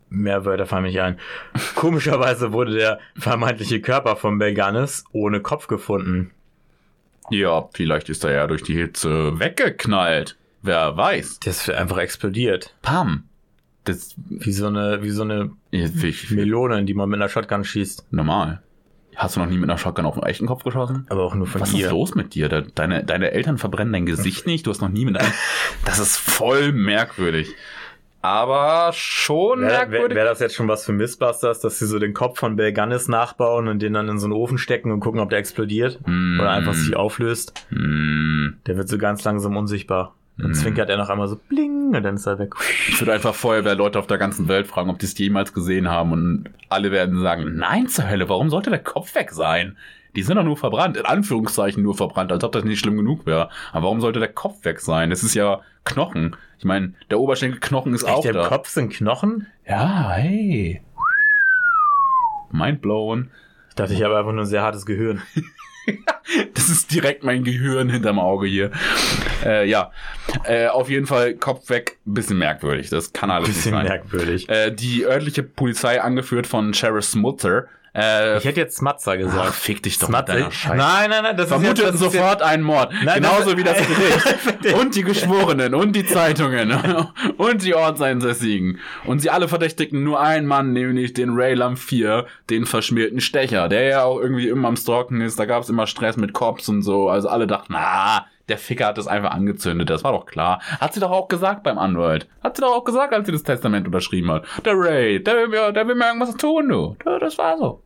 [0.09, 1.19] Mehr Wörter fallen mir nicht ein.
[1.75, 6.31] Komischerweise wurde der vermeintliche Körper von Belle Gunnis ohne Kopf gefunden.
[7.29, 10.35] Ja, vielleicht ist er ja durch die Hitze weggeknallt.
[10.61, 11.39] Wer weiß.
[11.41, 12.75] Das ist einfach explodiert.
[12.81, 13.28] Pam.
[13.85, 17.63] Das Wie so eine, wie so eine wie- Melone, in die man mit einer Shotgun
[17.63, 18.07] schießt.
[18.11, 18.61] normal.
[19.15, 21.05] Hast du noch nie mit einer Shotgun auf einen echten Kopf geschossen?
[21.09, 21.87] Aber auch nur von Was ihr.
[21.87, 22.47] ist los mit dir?
[22.49, 24.65] Deine, deine Eltern verbrennen dein Gesicht nicht.
[24.65, 25.31] Du hast noch nie mit einem.
[25.85, 27.53] Das ist voll merkwürdig.
[28.21, 30.15] Aber schon Wäre wär, merkwürdig.
[30.15, 33.07] wär das jetzt schon was für Missbusters, dass sie so den Kopf von Bel Gunnis
[33.07, 35.99] nachbauen und den dann in so einen Ofen stecken und gucken, ob der explodiert?
[36.05, 36.37] Mm.
[36.39, 37.53] Oder einfach sich auflöst?
[37.69, 38.57] Hm.
[38.67, 40.15] Der wird so ganz langsam unsichtbar.
[40.41, 42.53] Dann zwinkert er noch einmal so bling und dann ist er weg.
[42.87, 46.13] Ich würde einfach Feuerwehrleute auf der ganzen Welt fragen, ob die es jemals gesehen haben.
[46.13, 49.75] Und alle werden sagen, nein zur Hölle, warum sollte der Kopf weg sein?
[50.15, 53.25] Die sind doch nur verbrannt, in Anführungszeichen nur verbrannt, als ob das nicht schlimm genug
[53.25, 53.49] wäre.
[53.71, 55.09] Aber warum sollte der Kopf weg sein?
[55.09, 56.35] Das ist ja Knochen.
[56.57, 58.47] Ich meine, der Oberschenkelknochen ist auch Echt, im da.
[58.47, 59.47] Kopf sind Knochen?
[59.67, 60.81] Ja, hey.
[62.51, 63.29] Mindblown.
[63.69, 65.21] Ich dachte, ich habe einfach nur ein sehr hartes Gehirn.
[66.53, 68.69] Das ist direkt mein Gehirn hinterm Auge hier.
[69.43, 69.91] Äh, ja,
[70.43, 72.89] äh, auf jeden Fall Kopf weg, bisschen merkwürdig.
[72.89, 73.87] Das kann alles Bisschen nicht sein.
[73.87, 74.47] merkwürdig.
[74.47, 77.65] Äh, die örtliche Polizei, angeführt von Sheriff Smutzer,
[77.95, 79.47] äh, Ich hätte jetzt Smatzer gesagt.
[79.49, 80.33] ach, fick dich doch Smatzer?
[80.33, 80.75] mit deiner Scheiße.
[80.77, 82.91] Nein, nein, nein, das Vermuteten ist jetzt, das sofort einen Mord.
[83.03, 83.77] Nein, Genauso das- wie das
[84.61, 84.75] Gericht.
[84.79, 86.71] und die Geschworenen und die Zeitungen
[87.37, 88.79] und die Ortseinsässigen.
[89.05, 93.69] Und sie alle verdächtigten nur einen Mann, nämlich den Ray Lam 4, den verschmierten Stecher,
[93.69, 95.39] der ja auch irgendwie immer am Stalken ist.
[95.39, 97.09] Da gab es immer Stress mit Cops und so.
[97.09, 99.89] Also alle dachten, na, der Ficker hat das einfach angezündet.
[99.89, 100.61] Das war doch klar.
[100.79, 102.27] Hat sie doch auch gesagt beim Anwalt.
[102.43, 104.45] Hat sie doch auch gesagt, als sie das Testament unterschrieben hat.
[104.65, 106.95] Der Ray, der will mir, der will mir irgendwas tun, du.
[107.19, 107.83] Das war so.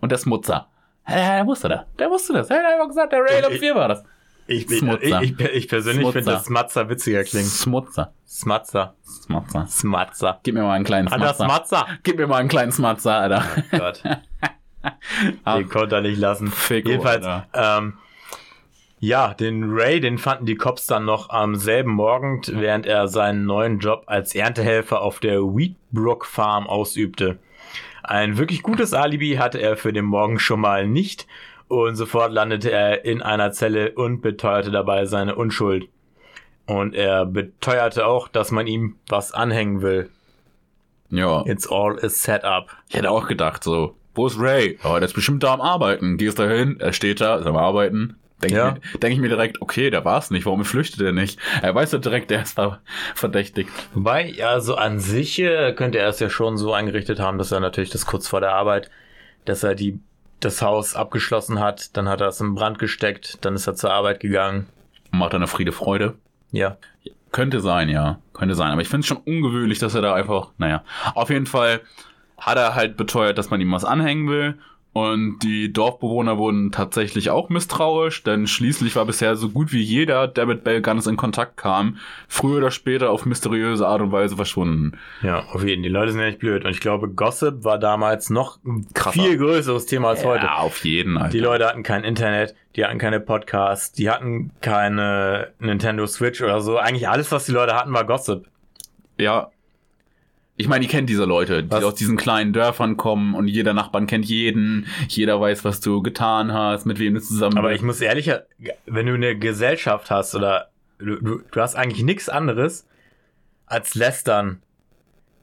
[0.00, 0.68] Und der Smutzer.
[1.08, 1.80] Ja, der wusste das.
[1.98, 2.50] Der wusste das.
[2.50, 4.04] Er hat einfach gesagt, der Ray Lam 4 war das.
[4.46, 7.46] Ich, ich, ich, ich persönlich finde, dass Smatzer witziger klingt.
[7.46, 8.12] Smutzer.
[8.26, 8.94] Smatzer.
[9.04, 9.66] Smatzer.
[9.68, 10.40] Smatzer.
[10.42, 11.44] Gib mir mal einen kleinen Alter, Smatzer.
[11.46, 11.86] Smatzer.
[12.02, 13.44] Gib mir mal einen kleinen Smatzer, Alter.
[13.70, 14.02] Gott.
[15.46, 16.48] Den konnte er nicht lassen.
[16.50, 17.46] Fico, Jedenfalls, Alter.
[17.78, 17.98] ähm,
[19.02, 23.46] ja, den Ray, den fanden die Cops dann noch am selben Morgen, während er seinen
[23.46, 27.40] neuen Job als Erntehelfer auf der Wheatbrook Farm ausübte.
[28.04, 31.26] Ein wirklich gutes Alibi hatte er für den Morgen schon mal nicht
[31.66, 35.88] und sofort landete er in einer Zelle und beteuerte dabei seine Unschuld.
[36.66, 40.10] Und er beteuerte auch, dass man ihm was anhängen will.
[41.10, 41.44] Ja.
[41.44, 42.68] It's all a setup.
[42.88, 44.78] Ich hätte auch gedacht, so, wo ist Ray?
[44.84, 46.18] Oh, der ist bestimmt da am Arbeiten.
[46.18, 48.14] Gehst da hin, er steht da, ist am Arbeiten.
[48.42, 48.76] Denke Ja.
[48.82, 51.38] ich, mir- denk ich mir direkt, okay, der war's nicht, warum flüchtet er nicht?
[51.62, 52.80] Er weiß ja direkt, der ist da
[53.14, 53.70] verdächtigt.
[53.94, 57.52] Wobei, ja, so an sich äh, könnte er es ja schon so eingerichtet haben, dass
[57.52, 58.90] er natürlich das kurz vor der Arbeit,
[59.44, 60.00] dass er die,
[60.40, 63.92] das Haus abgeschlossen hat, dann hat er es in Brand gesteckt, dann ist er zur
[63.92, 64.66] Arbeit gegangen.
[65.12, 66.14] Macht eine Friede Freude.
[66.50, 66.76] Ja.
[67.30, 68.18] Könnte sein, ja.
[68.34, 68.72] Könnte sein.
[68.72, 70.82] Aber ich finde es schon ungewöhnlich, dass er da einfach, naja.
[71.14, 71.80] Auf jeden Fall
[72.38, 74.58] hat er halt beteuert, dass man ihm was anhängen will.
[74.94, 80.28] Und die Dorfbewohner wurden tatsächlich auch misstrauisch, denn schließlich war bisher so gut wie jeder,
[80.28, 81.96] der mit Bell Gunness in Kontakt kam,
[82.28, 84.98] früher oder später auf mysteriöse Art und Weise verschwunden.
[85.22, 85.82] Ja, auf jeden Fall.
[85.82, 86.66] Die Leute sind ja nicht blöd.
[86.66, 89.22] Und ich glaube, Gossip war damals noch ein Krasser.
[89.22, 90.44] viel größeres Thema als heute.
[90.44, 91.30] Ja, auf jeden Alter.
[91.30, 96.60] Die Leute hatten kein Internet, die hatten keine Podcasts, die hatten keine Nintendo Switch oder
[96.60, 96.76] so.
[96.76, 98.46] Eigentlich alles, was die Leute hatten, war Gossip.
[99.18, 99.50] Ja.
[100.62, 101.82] Ich meine, ihr kennt diese Leute, die Was?
[101.84, 106.52] aus diesen kleinen Dörfern kommen und jeder Nachbarn kennt jeden, jeder weiß, was du getan
[106.52, 107.80] hast, mit wem du zusammen Aber bist.
[107.80, 108.46] ich muss ehrlicher,
[108.86, 112.86] wenn du eine Gesellschaft hast oder du, du, du hast eigentlich nichts anderes
[113.66, 114.62] als lästern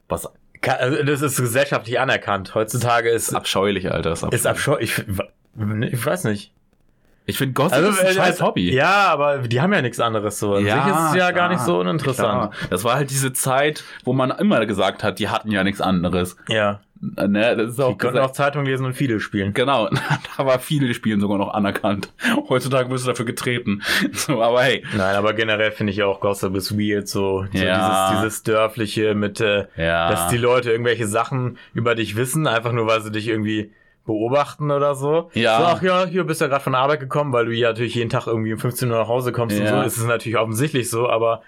[0.08, 0.28] Was
[0.62, 2.54] Also das ist gesellschaftlich anerkannt.
[2.54, 4.12] Heutzutage ist, abscheulich, Alter.
[4.12, 4.98] Ist ist abscheulich.
[4.98, 6.52] Ich, ich weiß nicht.
[7.30, 8.72] Ich finde Gossip ist ein äh, scheiß also- Hobby.
[8.74, 10.54] Ja, aber die haben ja nichts anderes so.
[10.54, 12.52] An sich ist es ja gar nicht so uninteressant.
[12.52, 12.68] klar.
[12.70, 16.36] Das war halt diese Zeit, wo man immer gesagt hat, die hatten ja nichts anderes.
[16.48, 16.80] Ja.
[17.02, 19.54] Ne, das ist Die auch konnten auch Zeitung lesen und viele spielen.
[19.54, 19.88] Genau,
[20.36, 22.12] da war viele Spielen sogar noch anerkannt.
[22.50, 23.80] Heutzutage wirst du dafür getreten.
[24.12, 24.84] So, aber hey.
[24.94, 28.10] Nein, aber generell finde ich auch Gossip is weird, so, so Ja.
[28.10, 30.10] dieses, dieses Dörfliche mit, äh, Ja.
[30.10, 33.72] dass die Leute irgendwelche Sachen über dich wissen, einfach nur weil sie dich irgendwie
[34.06, 35.30] beobachten oder so.
[35.34, 35.58] Ja.
[35.58, 37.68] So, ach ja, hier bist du ja gerade von der Arbeit gekommen, weil du ja
[37.68, 39.80] natürlich jeden Tag irgendwie um 15 Uhr nach Hause kommst und Ja.
[39.82, 39.86] so.
[39.86, 41.42] Ist es natürlich offensichtlich so, aber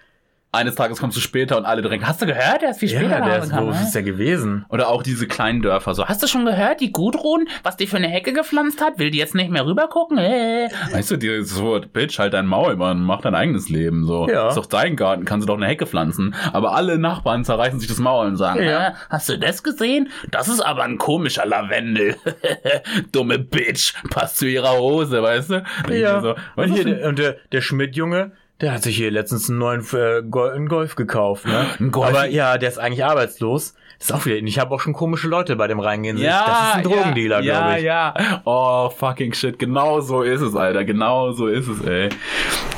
[0.55, 3.09] Eines Tages kommst du später und alle direkt, hast du gehört, der ist viel später
[3.09, 4.67] ja, der ist, wo gekommen, ist der gewesen?
[4.69, 6.07] Oder auch diese kleinen Dörfer so.
[6.07, 8.99] Hast du schon gehört, die Gudrun, was die für eine Hecke gepflanzt hat?
[8.99, 10.19] Will die jetzt nicht mehr rübergucken?
[10.19, 10.69] Äh.
[10.93, 14.05] Weißt du, die so, Bitch, halt dein Maul, Mann, mach dein eigenes Leben.
[14.05, 14.29] So.
[14.29, 14.49] Ja.
[14.49, 16.35] Ist doch dein Garten, kannst du doch eine Hecke pflanzen.
[16.53, 18.89] Aber alle Nachbarn zerreißen sich das Maul und sagen, Ja.
[18.89, 20.11] äh, hast du das gesehen?
[20.31, 22.17] Das ist aber ein komischer Lavendel.
[23.13, 25.65] Dumme Bitch, passt zu ihrer Hose, weißt du?
[25.89, 29.59] Mir So, und hier, der, und der, der Schmidt-Junge, der hat sich hier letztens einen
[29.59, 31.47] neuen äh, Gol einen Golf gekauft.
[31.47, 31.67] Ne?
[31.81, 32.09] Ein Golf?
[32.09, 33.75] Aber ja, der ist eigentlich arbeitslos.
[33.99, 36.27] Das ist auch wieder, ich habe auch schon komische Leute bei dem reingehen sehen.
[36.27, 37.85] das ist ein Drogendealer, ja, glaube ich.
[37.85, 38.43] Ja, ja.
[38.45, 39.59] Oh, fucking shit.
[39.61, 40.85] Genau so ist es, Alter.
[40.85, 42.09] Genau so ist es, ey.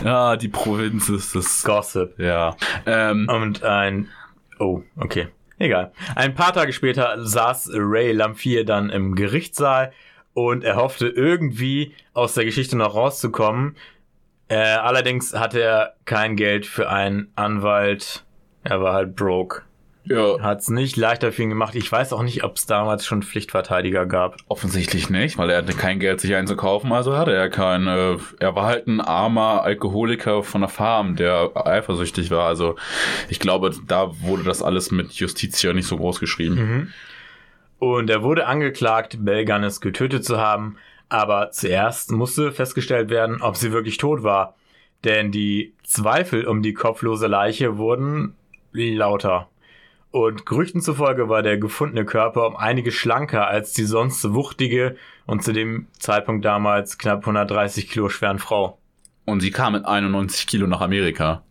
[0.05, 1.65] Ja, die Provinz ist das.
[1.65, 2.19] Gossip.
[2.19, 2.57] Ja.
[2.85, 4.09] Ähm, Und ein,
[4.59, 5.29] oh, okay.
[5.59, 5.93] Egal.
[6.15, 9.93] Ein paar Tage später saß Ray Lamphere dann im Gerichtssaal
[10.35, 13.77] und er hoffte irgendwie aus der Geschichte noch rauszukommen.
[14.55, 18.23] Äh, allerdings hatte er kein Geld für einen Anwalt.
[18.63, 19.63] Er war halt broke.
[20.05, 21.75] ja, Hat's nicht leichter für ihn gemacht.
[21.75, 24.37] Ich weiß auch nicht, ob es damals schon Pflichtverteidiger gab.
[24.47, 27.89] offensichtlich nicht, weil er hatte kein Geld, sich einzukaufen, also hatte er keinen.
[27.89, 32.47] Äh, er war halt ein armer Alkoholiker von der Farm, der eifersüchtig war.
[32.47, 32.77] Also
[33.29, 36.93] ich glaube, da wurde das alles mit Justitia nicht so groß geschrieben.
[37.81, 40.77] Und er wurde angeklagt, Belganis getötet zu haben,
[41.09, 44.55] aber zuerst musste festgestellt werden, ob sie wirklich tot war.
[45.05, 48.35] Denn die Zweifel um die kopflose Leiche wurden
[48.73, 49.49] lauter.
[50.11, 55.43] Und Gerüchten zufolge war der gefundene Körper um einige schlanker als die sonst wuchtige und
[55.43, 58.79] zu dem Zeitpunkt damals knapp 130 Kilo schweren Frau.
[59.25, 61.43] Und sie kam mit 91 Kilo nach Amerika.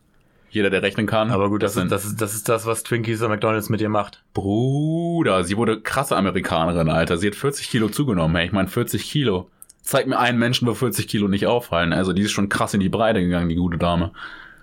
[0.53, 1.31] Jeder, der rechnen kann.
[1.31, 3.81] Aber gut, das, sind ist, das, ist, das ist das, was Twinkies und McDonalds mit
[3.81, 4.23] ihr macht.
[4.33, 7.17] Bruder, sie wurde krasse Amerikanerin, Alter.
[7.17, 8.35] Sie hat 40 Kilo zugenommen.
[8.35, 9.49] Hey, ich meine 40 Kilo.
[9.81, 11.91] Zeig mir einen Menschen, wo 40 Kilo nicht auffallen.
[11.91, 14.11] Also die ist schon krass in die Breite gegangen, die gute Dame.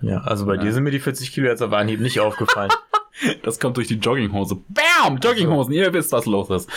[0.01, 2.71] Ja, also bei dir sind mir die 40 Kilo jetzt auf Anhieb nicht aufgefallen.
[3.43, 4.57] Das kommt durch die Jogginghose.
[4.69, 5.19] Bam!
[5.21, 6.69] Jogginghosen, ihr wisst, was los ist.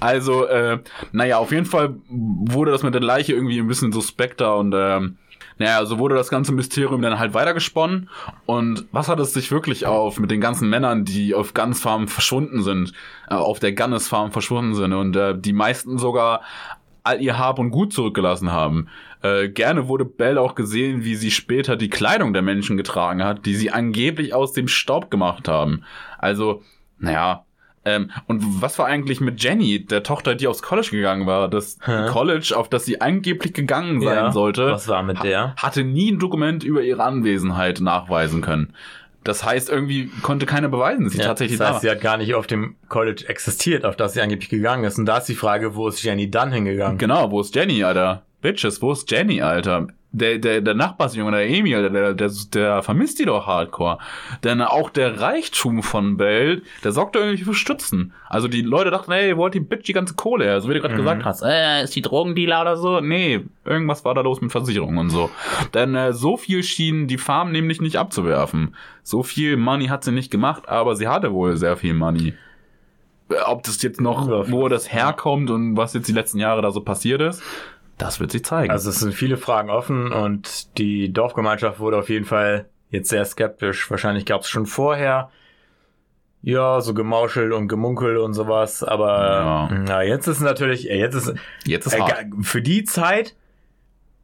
[0.00, 0.78] Also, äh,
[1.12, 5.18] naja, auf jeden Fall wurde das mit der Leiche irgendwie ein bisschen suspekter und ähm,
[5.62, 8.10] naja, so wurde das ganze Mysterium dann halt weitergesponnen.
[8.46, 12.08] Und was hat es sich wirklich auf mit den ganzen Männern, die auf Guns Farm
[12.08, 12.92] verschwunden sind,
[13.30, 16.42] äh, auf der Gunnes Farm verschwunden sind und äh, die meisten sogar
[17.04, 18.88] all ihr Hab und Gut zurückgelassen haben.
[19.22, 23.46] Äh, gerne wurde Belle auch gesehen, wie sie später die Kleidung der Menschen getragen hat,
[23.46, 25.84] die sie angeblich aus dem Staub gemacht haben.
[26.18, 26.62] Also,
[26.98, 27.44] naja.
[27.84, 31.48] Ähm, und was war eigentlich mit Jenny, der Tochter, die aufs College gegangen war?
[31.48, 32.06] Das Hä?
[32.08, 35.54] College, auf das sie angeblich gegangen sein Ja, sollte, was war mit der?
[35.56, 38.72] hatte nie ein Dokument über ihre Anwesenheit nachweisen können.
[39.24, 41.80] Das heißt, irgendwie konnte keiner beweisen, dass sie Ja, tatsächlich das da heißt, war.
[41.82, 44.98] sie hat gar nicht auf dem College existiert, auf das sie angeblich gegangen ist.
[44.98, 46.98] Und da ist die Frage, wo ist Jenny dann hingegangen?
[46.98, 48.22] Genau, wo ist Jenny, Alter?
[48.40, 49.86] Bitches, wo ist Jenny, Alter?
[50.14, 53.98] Der, der, der Nachbarsjunge, der Emil, der, der, der, vermisst die doch hardcore.
[54.44, 58.12] Denn auch der Reichtum von Bell, der sorgt irgendwie für Stützen.
[58.28, 60.60] Also die Leute dachten, ey, wollt die Bitch die ganze Kohle her?
[60.60, 61.42] So wie du gerade gesagt hast.
[61.42, 63.00] Äh, ist die Drogendealer oder so?
[63.00, 65.30] Nee, irgendwas war da los mit Versicherungen und so.
[65.72, 68.74] Denn äh, so viel schien die Farm nämlich nicht abzuwerfen.
[69.02, 72.34] So viel Money hat sie nicht gemacht, aber sie hatte wohl sehr viel Money.
[73.46, 76.82] Ob das jetzt noch, wo das herkommt und was jetzt die letzten Jahre da so
[76.82, 77.42] passiert ist,
[77.98, 78.70] das wird sich zeigen.
[78.72, 83.24] Also es sind viele Fragen offen und die Dorfgemeinschaft wurde auf jeden Fall jetzt sehr
[83.24, 83.90] skeptisch.
[83.90, 85.30] Wahrscheinlich gab es schon vorher
[86.42, 89.78] ja so Gemauschel und Gemunkel und sowas, aber Ja.
[89.86, 92.26] na, jetzt ist natürlich, äh, jetzt ist jetzt ist äh, hart.
[92.42, 93.36] für die Zeit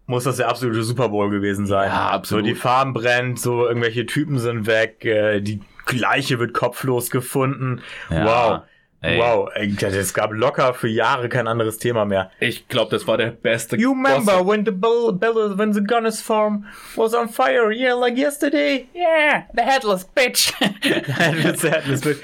[0.07, 1.89] muss das der absolute Super Bowl gewesen sein.
[1.91, 2.45] Ja, absolut.
[2.45, 5.61] So die Farm brennt, so irgendwelche Typen sind weg, äh, die
[5.93, 7.83] Leiche wird kopflos gefunden.
[8.11, 8.63] Ja, wow.
[9.01, 9.19] Ey.
[9.19, 12.31] Wow, es gab locker für Jahre kein anderes Thema mehr.
[12.41, 13.77] Ich glaube, das war der beste.
[13.77, 14.47] You remember Gossip.
[14.47, 16.65] when the bell, bell when the Gunners farm
[16.97, 17.73] was on fire?
[17.73, 18.87] Yeah, like yesterday.
[18.95, 20.53] Yeah, the headless bitch.
[21.45, 22.19] Ist headless bitch.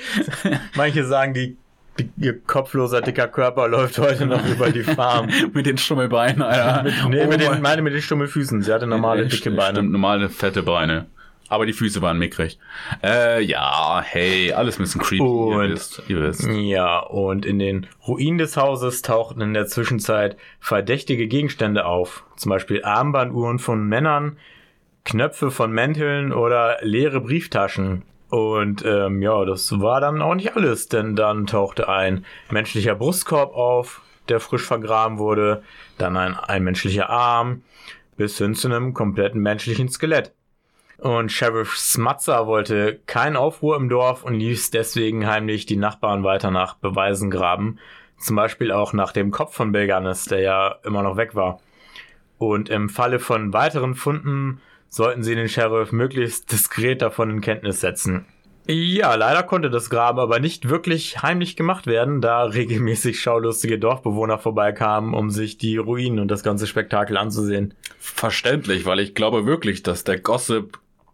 [0.76, 1.56] Manche sagen, die,
[1.98, 5.28] die, ihr kopfloser dicker Körper läuft heute noch über die Farm.
[5.52, 6.82] mit den Stummelbeinen, Alter.
[7.08, 8.62] Nee, Oh mit den, mein- meine mit den Stummelfüßen.
[8.62, 9.78] Sie hatte normale dicke Beine.
[9.78, 11.06] Stimmt, normale fette Beine.
[11.54, 12.58] Aber die Füße waren mickrig.
[13.00, 15.22] Äh, ja, hey, alles ein bisschen creepy.
[15.22, 16.44] Und- ihr wisst, ihr wisst.
[16.48, 22.24] Ja, und in den Ruinen des Hauses tauchten in der Zwischenzeit verdächtige Gegenstände auf.
[22.34, 24.36] Zum Beispiel Armbanduhren von Männern,
[25.04, 28.02] Knöpfe von Mänteln oder leere Brieftaschen.
[28.30, 33.54] Und ähm, ja, das war dann auch nicht alles, denn dann tauchte ein menschlicher Brustkorb
[33.54, 35.62] auf, der frisch vergraben wurde,
[35.98, 37.62] dann ein, ein menschlicher Arm,
[38.16, 40.32] bis hin zu einem kompletten menschlichen Skelett.
[41.04, 46.50] Und Sheriff Smatzer wollte keinen Aufruhr im Dorf und ließ deswegen heimlich die Nachbarn weiter
[46.50, 47.78] nach Beweisen graben.
[48.16, 51.60] Zum Beispiel auch nach dem Kopf von Belganis, der ja immer noch weg war.
[52.38, 57.82] Und im Falle von weiteren Funden sollten sie den Sheriff möglichst diskret davon in Kenntnis
[57.82, 58.24] setzen.
[58.66, 64.38] Ja, leider konnte das Graben aber nicht wirklich heimlich gemacht werden, da regelmäßig schaulustige Dorfbewohner
[64.38, 67.74] vorbeikamen, um sich die Ruinen und das ganze Spektakel anzusehen.
[67.98, 70.18] Verständlich, weil ich glaube wirklich, dass der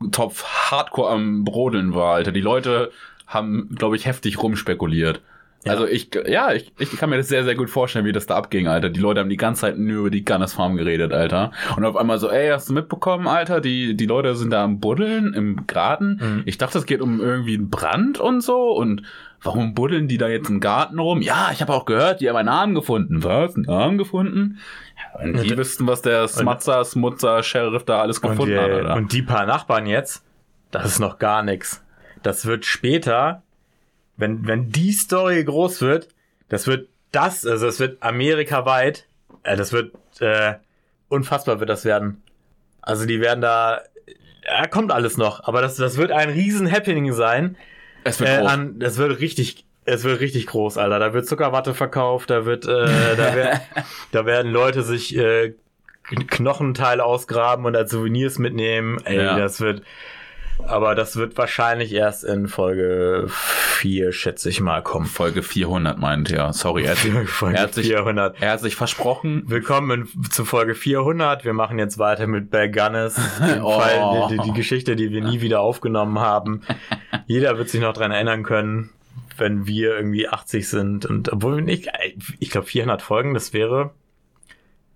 [0.01, 2.33] Gossip-Topf hardcore am Brodeln war, Alter.
[2.33, 2.91] Die Leute
[3.27, 5.21] haben, glaube ich, heftig rumspekuliert.
[5.65, 5.73] Ja.
[5.73, 8.37] Also ich, ja, ich, ich kann mir das sehr, sehr gut vorstellen, wie das da
[8.37, 8.89] abging, Alter.
[8.89, 11.53] Die Leute haben die ganze Zeit nur über die Gunners Farm geredet, Alter.
[11.77, 13.61] Und auf einmal so, ey, hast du mitbekommen, Alter?
[13.61, 16.19] Die, die Leute sind da am Buddeln im Garten.
[16.21, 16.43] Mhm.
[16.47, 18.71] Ich dachte, es geht um irgendwie einen Brand und so.
[18.71, 19.03] Und
[19.43, 21.23] warum buddeln die da jetzt im Garten rum?
[21.23, 23.23] Ja, ich habe auch gehört, die haben einen Arm gefunden.
[23.25, 23.55] Was?
[23.57, 24.59] Einen Arm gefunden?
[25.15, 28.59] Ja, und die Und- wüssten, was der Smatzer, Smutzer, Sheriff da alles Und gefunden die,
[28.59, 28.95] hat, oder?
[28.97, 30.23] und die paar Nachbarn jetzt,
[30.71, 31.83] das ist noch gar nichts.
[32.23, 33.43] Das wird später,
[34.17, 36.09] wenn, wenn die Story groß wird,
[36.49, 39.07] das wird das, also das wird amerikaweit,
[39.43, 40.55] äh, das wird äh,
[41.09, 42.23] unfassbar wird das werden.
[42.83, 43.81] Also die werden da,
[44.45, 47.57] ja, kommt alles noch, aber das, das wird ein riesen Happening sein.
[48.05, 48.51] Es wird Äh, groß.
[48.51, 50.99] an, das wird richtig, es wird richtig groß, Alter.
[50.99, 53.61] Da wird Zuckerwatte verkauft, da wird, äh, da, wird
[54.13, 55.55] da werden Leute sich äh,
[56.09, 58.99] Kn- Knochenteile ausgraben und als Souvenirs mitnehmen.
[59.05, 59.39] Ey, Ja.
[59.39, 59.83] das wird,
[60.67, 65.07] aber das wird wahrscheinlich erst in Folge 4, schätze ich mal, kommen.
[65.07, 66.53] Folge 400 meint er.
[66.53, 68.37] Sorry, er hat, sich, Folge er, hat sich, 400.
[68.43, 69.45] er hat sich versprochen.
[69.47, 71.45] Willkommen in, zu Folge 400.
[71.47, 73.19] Wir machen jetzt weiter mit Bell Gunness.
[73.63, 73.79] Oh.
[73.81, 76.63] Fall, die, die, die Geschichte, die wir nie wieder aufgenommen haben.
[77.31, 78.91] Jeder wird sich noch dran erinnern können,
[79.37, 81.07] wenn wir irgendwie 80 sind.
[81.07, 81.89] Und obwohl wir nicht,
[82.41, 83.91] ich glaube 400 Folgen, das wäre,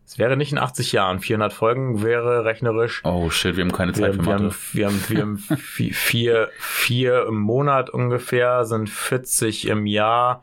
[0.05, 1.21] es wäre nicht in 80 Jahren.
[1.21, 3.03] 400 Folgen wäre rechnerisch.
[3.05, 4.45] Oh shit, wir haben keine Wir, Zeit für wir, Mathe.
[4.47, 5.37] haben, wir haben, wir haben
[5.77, 10.43] vi- vier, vier im Monat ungefähr, sind 40 im Jahr.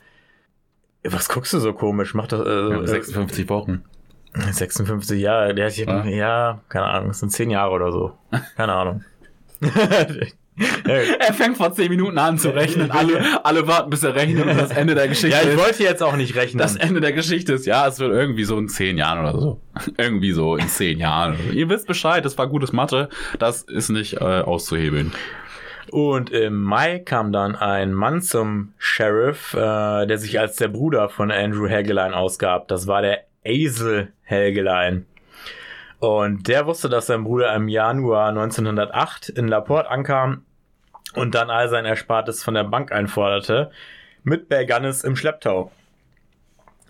[1.03, 2.13] Was guckst du so komisch?
[2.13, 3.83] Mach das, Wir äh, 56 Wochen.
[4.33, 6.05] 56 Jahre, der hat Ja.
[6.05, 6.61] ja.
[6.69, 8.17] keine Ahnung, es sind 10 Jahre oder so.
[8.55, 9.03] Keine Ahnung.
[10.85, 12.91] Er fängt vor 10 Minuten an zu rechnen.
[12.91, 15.57] Alle, alle warten, bis er rechnet und das Ende der Geschichte ja, ich ist.
[15.57, 16.59] wollte jetzt auch nicht rechnen.
[16.59, 19.61] Das Ende der Geschichte ist, ja, es wird irgendwie so in 10 Jahren oder so.
[19.97, 21.37] Irgendwie so in 10 Jahren.
[21.37, 21.53] So.
[21.53, 23.09] Ihr wisst Bescheid, das war gutes Mathe.
[23.39, 25.13] Das ist nicht äh, auszuhebeln.
[25.91, 31.09] Und im Mai kam dann ein Mann zum Sheriff, äh, der sich als der Bruder
[31.09, 32.67] von Andrew Helgeline ausgab.
[32.67, 35.05] Das war der Azel Helgeline.
[35.99, 40.45] Und der wusste, dass sein Bruder im Januar 1908 in Laporte ankam
[41.15, 43.71] und dann all sein Erspartes von der Bank einforderte,
[44.23, 45.71] mit Bergannis im Schlepptau.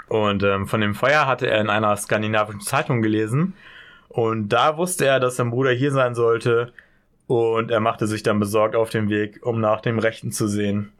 [0.07, 3.53] Und ähm, von dem Feuer hatte er in einer skandinavischen Zeitung gelesen.
[4.09, 6.73] Und da wusste er, dass sein Bruder hier sein sollte.
[7.27, 10.91] Und er machte sich dann besorgt auf den Weg, um nach dem Rechten zu sehen.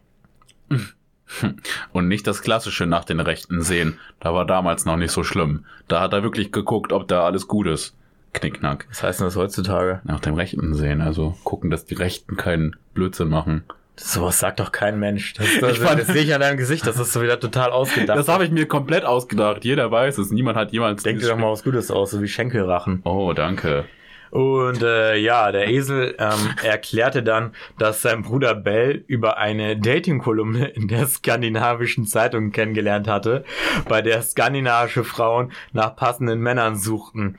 [1.91, 3.99] Und nicht das klassische nach den Rechten sehen.
[4.21, 5.65] Da war damals noch nicht so schlimm.
[5.89, 7.97] Da hat er wirklich geguckt, ob da alles gut ist.
[8.33, 8.87] Knickknack.
[8.89, 10.01] Was heißt denn das heutzutage?
[10.03, 11.01] Nach dem Rechten sehen.
[11.01, 13.63] Also gucken, dass die Rechten keinen Blödsinn machen.
[13.97, 15.33] Sowas sagt doch kein Mensch.
[15.33, 17.71] Das, das, Ich fand- das sehe ich an deinem Gesicht, das ist so wieder total
[17.71, 18.17] ausgedacht.
[18.17, 19.63] Das habe ich mir komplett ausgedacht.
[19.65, 20.31] Jeder weiß es.
[20.31, 21.03] Niemand hat jemals.
[21.03, 23.01] Denk dir doch mal was Gutes aus, so wie Schenkelrachen.
[23.03, 23.85] Oh, danke.
[24.31, 26.29] Und äh, ja, der Esel ähm,
[26.63, 33.43] erklärte dann, dass sein Bruder Bell über eine Dating-Kolumne in der skandinavischen Zeitung kennengelernt hatte,
[33.89, 37.37] bei der skandinavische Frauen nach passenden Männern suchten.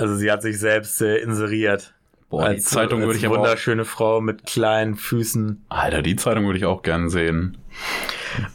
[0.00, 1.92] Also sie hat sich selbst äh, inseriert.
[2.30, 5.66] Boah, die Zeitung würde ich aber auch, wunderschöne Frau mit kleinen Füßen.
[5.68, 7.58] Alter, die Zeitung würde ich auch gern sehen.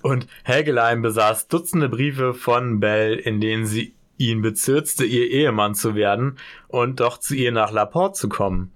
[0.02, 5.94] Und Helgelein besaß Dutzende Briefe von Bell, in denen sie ihn bezirkte, ihr Ehemann zu
[5.94, 8.72] werden und doch zu ihr nach Laporte zu kommen.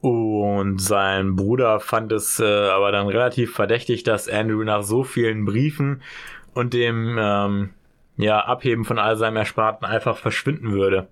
[0.00, 5.44] Und sein Bruder fand es äh, aber dann relativ verdächtig, dass Andrew nach so vielen
[5.44, 6.00] Briefen
[6.54, 7.70] und dem ähm,
[8.16, 11.08] ja, Abheben von all seinem Ersparten einfach verschwinden würde.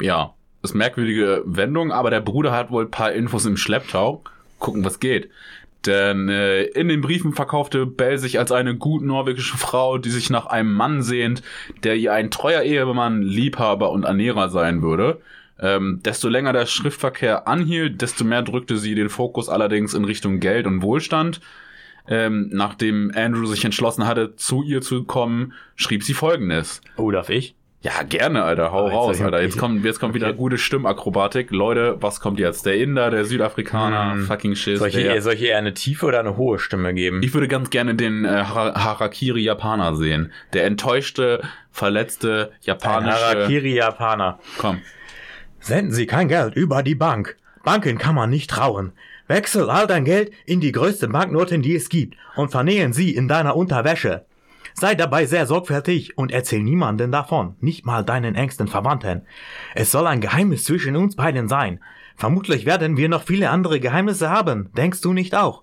[0.00, 4.24] Ja, ist merkwürdige Wendung, aber der Bruder hat wohl ein paar Infos im Schlepptau.
[4.58, 5.30] Gucken, was geht.
[5.86, 10.30] Denn äh, in den Briefen verkaufte Bell sich als eine gut norwegische Frau, die sich
[10.30, 11.42] nach einem Mann sehnt,
[11.82, 15.20] der ihr ein treuer Ehemann, Liebhaber und Ernährer sein würde.
[15.60, 20.40] Ähm, desto länger der Schriftverkehr anhielt, desto mehr drückte sie den Fokus allerdings in Richtung
[20.40, 21.40] Geld und Wohlstand.
[22.08, 26.80] Ähm, nachdem Andrew sich entschlossen hatte, zu ihr zu kommen, schrieb sie folgendes.
[26.96, 27.54] Oh, darf ich?
[27.84, 28.72] Ja, gerne, Alter.
[28.72, 29.42] Hau jetzt raus, Alter.
[29.42, 30.36] Jetzt kommt, jetzt kommt wieder Okay.
[30.38, 31.50] gute Stimmakrobatik.
[31.50, 32.64] Leute, was kommt jetzt?
[32.64, 34.24] Der Inder, der Südafrikaner, Hm.
[34.24, 34.78] fucking Schiss.
[34.78, 37.22] Soll ich, der, eher, soll ich eher eine tiefe oder eine hohe Stimme geben?
[37.22, 40.32] ich würde ganz gerne den äh, Har- Harakiri-Japaner sehen.
[40.54, 43.18] Der enttäuschte, verletzte japanische...
[43.18, 44.38] Harakiri-Japaner.
[44.56, 44.80] Komm.
[45.60, 47.36] Senden Sie kein Geld über die Bank.
[47.64, 48.92] Banken kann man nicht trauen.
[49.28, 53.28] Wechsel all dein Geld in die größten Banknoten, die es gibt, und vernähen sie in
[53.28, 54.24] deiner Unterwäsche.
[54.74, 59.22] Sei dabei sehr sorgfältig und erzähl niemanden davon, nicht mal deinen engsten Verwandten.
[59.74, 61.80] Es soll ein Geheimnis zwischen uns beiden sein.
[62.16, 65.62] Vermutlich werden wir noch viele andere Geheimnisse haben, denkst du nicht auch?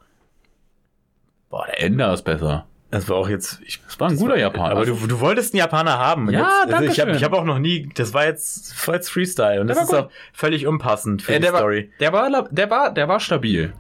[1.50, 2.68] Boah, der Inder ist besser.
[2.92, 3.60] Das war auch jetzt.
[3.66, 4.72] Ich, Das war ein guter Japaner.
[4.72, 6.30] aber du, du wolltest einen Japaner haben.
[6.30, 7.26] Ja, jetzt, also ich danke habe ich schön.
[7.26, 7.90] hab auch noch nie.
[7.96, 11.32] Das war jetzt voll jetzt Freestyle und das Der ist war auch völlig unpassend für
[11.32, 11.90] Äh, die der, war, Story.
[12.02, 13.72] der, war, der, war, der war stabil.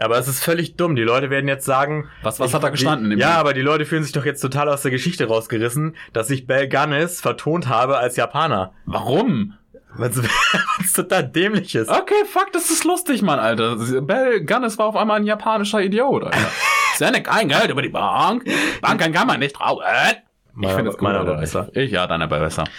[0.00, 0.96] Aber es ist völlig dumm.
[0.96, 2.08] Die Leute werden jetzt sagen.
[2.22, 4.68] Was- was hat da gestanden Die, ja, aber die Leute fühlen sich doch jetzt total
[4.68, 8.72] aus der Geschichte rausgerissen, dass ich Bel Gunnis vertont habe als Japaner.
[8.84, 9.54] Warum?
[9.98, 10.16] Was,
[10.78, 11.88] was total dämlich ist.
[11.88, 13.76] Okay, fuck, das ist lustig, Mann, Alter.
[14.02, 16.36] Bell Gunnis war auf einmal ein japanischer Idiot, Alter.
[16.96, 18.44] Sende kein Geld über die Bank.
[18.80, 19.82] Banken kann man nicht trauen.
[19.82, 21.68] Ich Meiner- finde es gut, meiner war besser.
[21.74, 22.64] Ich, ja, deiner war besser.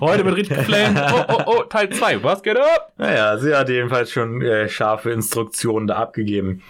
[0.00, 1.06] Heute mit richtig Flame.
[1.12, 2.22] Oh, oh, oh, Teil 2.
[2.22, 2.92] Was geht ab?
[2.98, 6.62] Naja, sie hat jedenfalls schon äh, scharfe Instruktionen da abgegeben.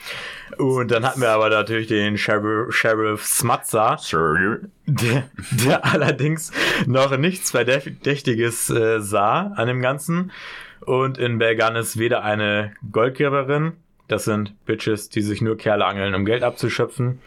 [0.59, 4.61] Und dann hatten wir aber natürlich den Sheriff, Sheriff Smutzer, Sir.
[4.87, 6.53] der, der allerdings
[6.87, 10.33] noch nichts Verdächtiges äh, sah an dem Ganzen.
[10.87, 13.73] Und in Belganis weder eine Goldgräberin,
[14.11, 17.21] das sind Bitches, die sich nur Kerle angeln, um Geld abzuschöpfen,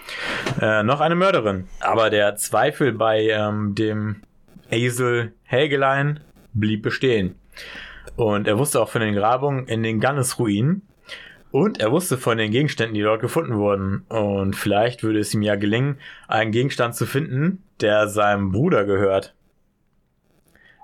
[0.62, 1.68] äh, noch eine Mörderin.
[1.80, 4.22] Aber der Zweifel bei ähm, dem
[4.70, 6.20] Hazel Helgelein
[6.54, 7.36] blieb bestehen.
[8.16, 10.82] Und er wusste auch von den Grabungen in den Gannes-Ruinen.
[11.52, 14.04] Und er wusste von den Gegenständen, die dort gefunden wurden.
[14.10, 19.36] Und vielleicht würde es ihm ja gelingen, einen Gegenstand zu finden, der seinem Bruder gehört.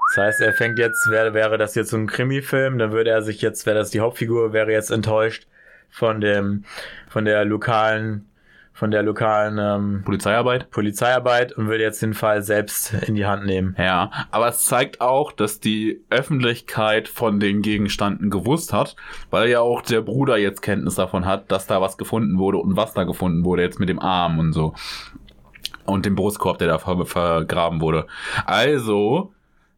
[0.10, 3.22] Das heißt, er fängt jetzt, wäre, wäre das jetzt so ein Krimi-Film, dann würde er
[3.22, 5.48] sich jetzt, wäre das die Hauptfigur, wäre jetzt enttäuscht
[5.90, 6.64] von dem,
[7.10, 8.26] von der lokalen,
[8.74, 10.70] von der lokalen ähm, Polizeiarbeit?
[10.72, 13.76] Polizeiarbeit und würde jetzt den Fall selbst in die Hand nehmen.
[13.78, 18.96] Ja, aber es zeigt auch, dass die Öffentlichkeit von den Gegenständen gewusst hat,
[19.30, 22.78] weil ja auch der Bruder jetzt Kenntnis davon hat, dass da was gefunden wurde und
[22.78, 24.74] was da gefunden wurde, jetzt mit dem Arm und so.
[25.86, 28.06] Und dem Brustkorb, der da ver vergraben wurde.
[28.46, 29.34] Also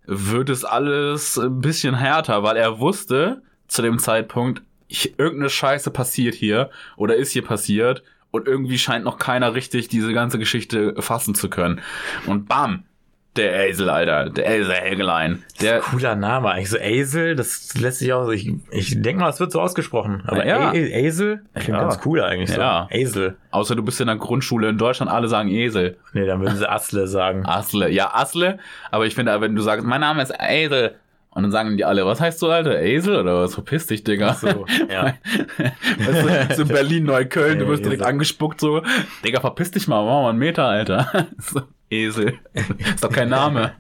[0.06, 4.62] wird es alles ein bisschen härter, weil er wusste zu dem Zeitpunkt,
[4.92, 9.88] ich, irgendeine Scheiße passiert hier oder ist hier passiert und irgendwie scheint noch keiner richtig
[9.88, 11.82] diese ganze Geschichte fassen zu können.
[12.28, 12.84] Und bam,
[13.38, 16.70] der Hazel, Alter, der Hazel Helgelein, der, Cooler Name eigentlich.
[16.70, 20.24] So Azel, das lässt sich auch, ich, ich denke mal, es wird so ausgesprochen.
[20.28, 20.74] Aber Ja.
[20.74, 21.08] ja.
[21.08, 21.82] Azel klingt Ja.
[21.84, 22.60] ganz cool eigentlich so.
[22.60, 22.90] Ja.
[22.92, 23.38] Azel.
[23.52, 25.98] außer du bist in der Grundschule in Deutschland, alle sagen Esel.
[26.12, 27.46] Nee, dann würden sie Asle sagen.
[27.46, 28.60] Asle, ja, Asle,
[28.92, 30.96] aber ich finde, wenn du sagst, mein Name ist Esel,
[31.34, 32.82] und dann sagen die alle, was heißt du, Alter?
[32.82, 33.54] Esel oder was?
[33.54, 34.34] Verpiss dich, Digga.
[34.34, 35.14] So, ja.
[35.98, 38.82] weißt du, so in Berlin, Neukölln, du wirst direkt angespuckt, so,
[39.24, 41.28] Digga, verpiss dich mal, mach mal einen Meter, Alter.
[41.40, 42.40] So, Esel.
[42.54, 43.74] Ist doch kein Name.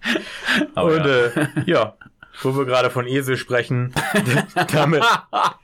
[0.75, 1.25] Aber Und ja.
[1.25, 1.93] äh, ja,
[2.41, 3.93] wo wir gerade von Esel sprechen,
[4.73, 5.03] damit,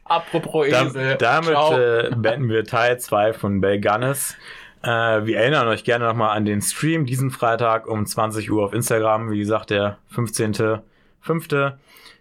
[0.03, 1.15] Apropos Esel.
[1.15, 4.35] damit äh, beenden wir Teil 2 von Bell Gunnis.
[4.83, 8.73] Äh, wir erinnern euch gerne nochmal an den Stream diesen Freitag um 20 Uhr auf
[8.73, 9.31] Instagram.
[9.31, 9.97] Wie gesagt, der
[11.28, 11.73] 15.05.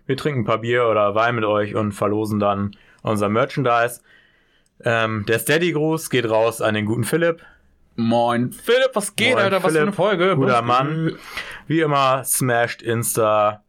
[0.06, 4.00] Wir trinken ein paar Bier oder Wein mit euch und verlosen dann unser Merchandise.
[4.84, 7.42] Ähm, der Steady-Gruß geht raus an den guten Philipp.
[7.96, 9.56] Moin, Philipp, was geht, Moin, Alter?
[9.62, 9.94] Was für eine Philipp.
[9.94, 10.36] Folge?
[10.36, 11.12] Guter Was- Mann.
[11.66, 13.62] Wie immer, smasht Insta,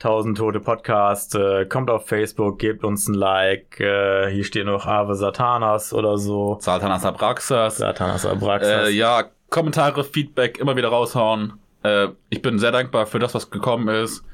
[0.00, 3.78] 1000 Tote Podcast, äh, kommt auf Facebook, gebt uns ein Like.
[3.80, 6.56] Äh, hier steht noch Ave Satanas oder so.
[6.60, 7.76] Satanas Abraxas.
[7.76, 8.88] Satanas Abraxas.
[8.88, 11.52] Äh, ja, Kommentare, Feedback immer wieder raushauen.
[11.82, 14.24] Äh, ich bin sehr dankbar für das, was gekommen ist.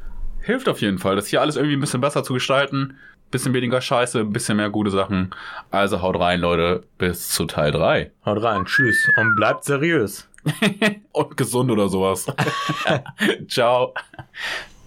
[0.43, 2.97] Hilft auf jeden Fall, das hier alles irgendwie ein bisschen besser zu gestalten.
[3.31, 5.31] Bisschen weniger Scheiße, ein bisschen mehr gute Sachen.
[5.71, 6.83] Also haut rein, Leute.
[6.99, 8.11] Bis zu Teil 3.
[8.25, 10.27] Haut rein, tschüss und bleibt seriös.
[11.13, 12.27] Und gesund oder sowas.
[13.49, 13.93] Ciao.